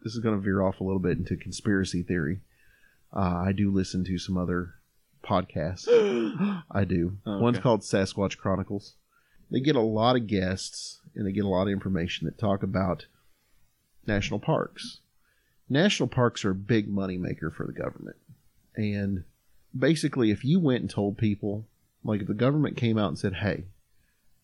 [0.03, 2.41] this is gonna veer off a little bit into conspiracy theory.
[3.15, 4.75] Uh, I do listen to some other
[5.23, 5.87] podcasts.
[6.71, 7.19] I do.
[7.25, 8.95] Oh, One's called Sasquatch Chronicles.
[9.55, 12.65] They get a lot of guests and they get a lot of information that talk
[12.65, 13.07] about
[14.05, 14.99] national parks.
[15.69, 18.17] National parks are a big money maker for the government.
[18.75, 19.23] And
[19.79, 21.69] basically, if you went and told people,
[22.03, 23.67] like if the government came out and said, hey,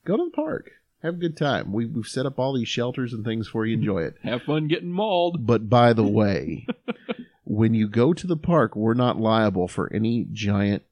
[0.05, 0.71] go to the park,
[1.03, 1.73] have a good time.
[1.73, 4.15] We, we've set up all these shelters and things for you, enjoy it.
[4.23, 5.45] Have fun getting mauled.
[5.45, 6.69] But by the way,
[7.43, 10.85] when you go to the park, we're not liable for any giant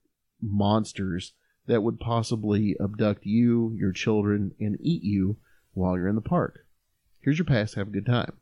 [0.42, 1.34] monsters
[1.68, 5.36] that would possibly abduct you, your children, and eat you
[5.74, 6.66] while you're in the park.
[7.20, 8.32] Here's your pass, have a good time.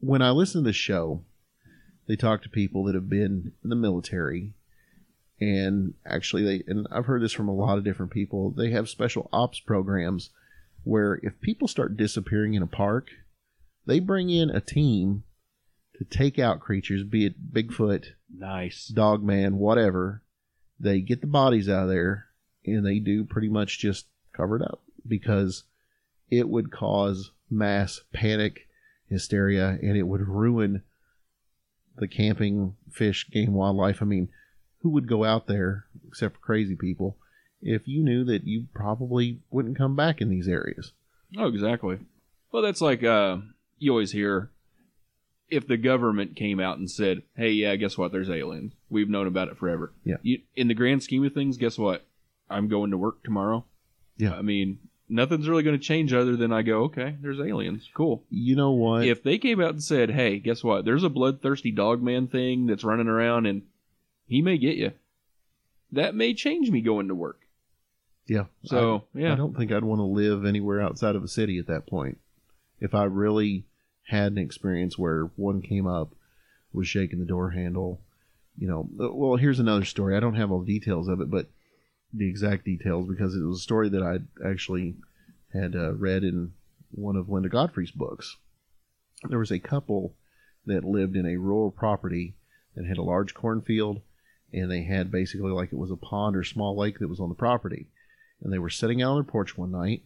[0.00, 1.22] When I listen to the show,
[2.06, 4.54] they talk to people that have been in the military
[5.40, 8.50] and actually they and I've heard this from a lot of different people.
[8.50, 10.30] They have special ops programs
[10.84, 13.08] where if people start disappearing in a park,
[13.86, 15.24] they bring in a team
[15.96, 18.88] to take out creatures, be it Bigfoot, Nice.
[18.88, 20.22] Dogman, whatever.
[20.80, 22.26] They get the bodies out of there
[22.64, 25.64] and they do pretty much just cover it up because
[26.30, 28.68] it would cause mass panic,
[29.08, 30.82] hysteria, and it would ruin
[31.96, 34.02] the camping, fish, game, wildlife.
[34.02, 34.28] I mean,
[34.82, 37.16] who would go out there except for crazy people
[37.60, 40.92] if you knew that you probably wouldn't come back in these areas?
[41.36, 41.98] Oh, exactly.
[42.52, 43.38] Well, that's like uh,
[43.78, 44.50] you always hear
[45.50, 48.12] if the government came out and said, "Hey, yeah, guess what?
[48.12, 48.72] There's aliens.
[48.90, 50.16] We've known about it forever." Yeah.
[50.22, 52.06] You, in the grand scheme of things, guess what?
[52.50, 53.64] I'm going to work tomorrow.
[54.16, 54.34] Yeah.
[54.34, 54.78] I mean,
[55.08, 57.88] nothing's really going to change other than I go, "Okay, there's aliens.
[57.94, 59.06] Cool." You know what?
[59.06, 60.84] If they came out and said, "Hey, guess what?
[60.84, 63.62] There's a bloodthirsty dog man thing that's running around and
[64.26, 64.92] he may get you,"
[65.92, 67.40] that may change me going to work.
[68.26, 68.44] yeah.
[68.64, 71.66] So I yeah, don't think I'd want to live anywhere outside of a city at
[71.68, 72.18] that point.
[72.80, 73.64] If I really
[74.08, 76.14] had an experience where one came up,
[76.72, 78.00] was shaking the door handle,
[78.56, 78.88] you know.
[79.00, 80.16] uh, Well, here's another story.
[80.16, 81.46] I don't have all the details of it, but
[82.12, 84.96] the exact details because it was a story that I actually
[85.52, 86.52] had uh, read in
[86.90, 88.36] one of Linda Godfrey's books.
[89.28, 90.14] There was a couple
[90.66, 92.34] that lived in a rural property
[92.74, 94.00] that had a large cornfield,
[94.52, 97.28] and they had basically like it was a pond or small lake that was on
[97.28, 97.88] the property
[98.40, 100.02] and they were sitting out on their porch one night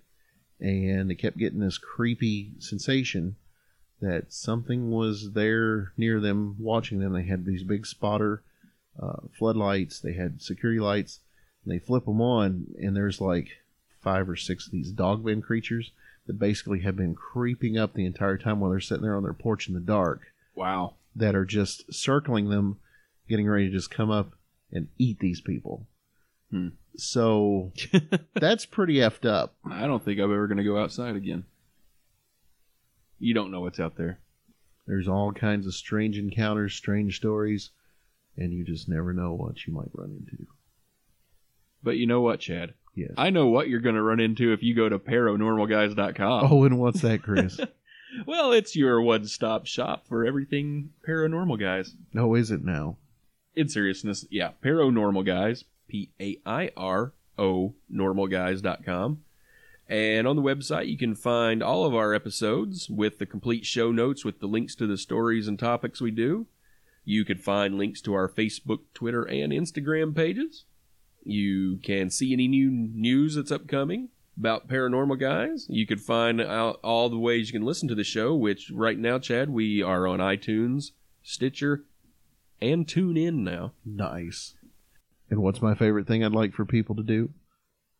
[0.61, 3.37] and they kept getting this creepy sensation
[4.03, 8.43] that something was there near them watching them they had these big spotter
[9.03, 11.21] uh, floodlights they had security lights
[11.65, 13.49] and they flip them on and there's like
[14.03, 15.93] five or six of these dogman creatures
[16.27, 19.33] that basically have been creeping up the entire time while they're sitting there on their
[19.33, 20.21] porch in the dark
[20.55, 20.95] wow.
[21.17, 22.79] that are just circling them,
[23.29, 24.33] getting ready to just come up
[24.71, 25.87] and eat these people.
[26.51, 26.69] Hmm.
[26.97, 27.73] So
[28.35, 29.55] that's pretty effed up.
[29.69, 31.45] I don't think I'm ever going to go outside again.
[33.23, 34.19] You don't know what's out there.
[34.87, 37.71] There's all kinds of strange encounters, strange stories,
[38.37, 40.47] and you just never know what you might run into.
[41.85, 42.75] But you know what, Chad?
[42.97, 43.13] Yes.
[43.17, 46.53] I know what you're going to run into if you go to paranormalguys.com.
[46.53, 47.59] oh, and what's that, Chris?
[48.27, 51.95] Well, it's your one stop shop for everything paranormal guys.
[52.13, 52.99] no, is it now?
[53.57, 59.23] In seriousness, yeah, paranormal guys, P A I R O normalguys.com.
[59.89, 63.93] And on the website, you can find all of our episodes with the complete show
[63.93, 66.47] notes with the links to the stories and topics we do.
[67.05, 70.65] You can find links to our Facebook, Twitter, and Instagram pages.
[71.25, 74.09] You can see any new news that's upcoming
[74.39, 75.67] about paranormal guys.
[75.69, 78.99] You can find out all the ways you can listen to the show, which right
[78.99, 81.85] now, Chad, we are on iTunes, Stitcher,
[82.61, 83.73] and Tune In now.
[83.85, 84.55] Nice.
[85.29, 87.31] And what's my favorite thing I'd like for people to do?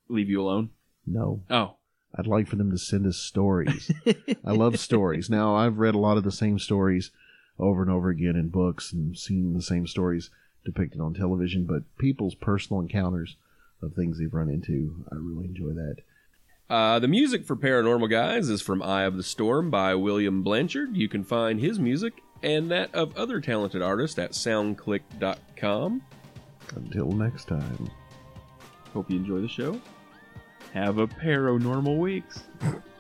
[0.09, 0.71] Leave you alone.
[1.07, 1.43] No.
[1.51, 1.77] Oh,
[2.15, 3.91] I'd like for them to send us stories.
[4.45, 5.31] I love stories.
[5.31, 7.11] Now, I've read a lot of the same stories
[7.59, 10.31] over and over again in books and seen the same stories
[10.65, 13.37] depicted on television, but people's personal encounters
[13.83, 15.97] of things they've run into, I really enjoy that.
[16.71, 20.97] Uh, the music for Paranormal Guys is from Eye of the Storm by William Blanchard.
[20.97, 26.03] You can find his music and that of other talented artists at soundclick.com.
[26.75, 27.91] Until next time.
[28.93, 29.81] Hope you enjoy the show.
[30.73, 32.43] Have a paranormal weeks.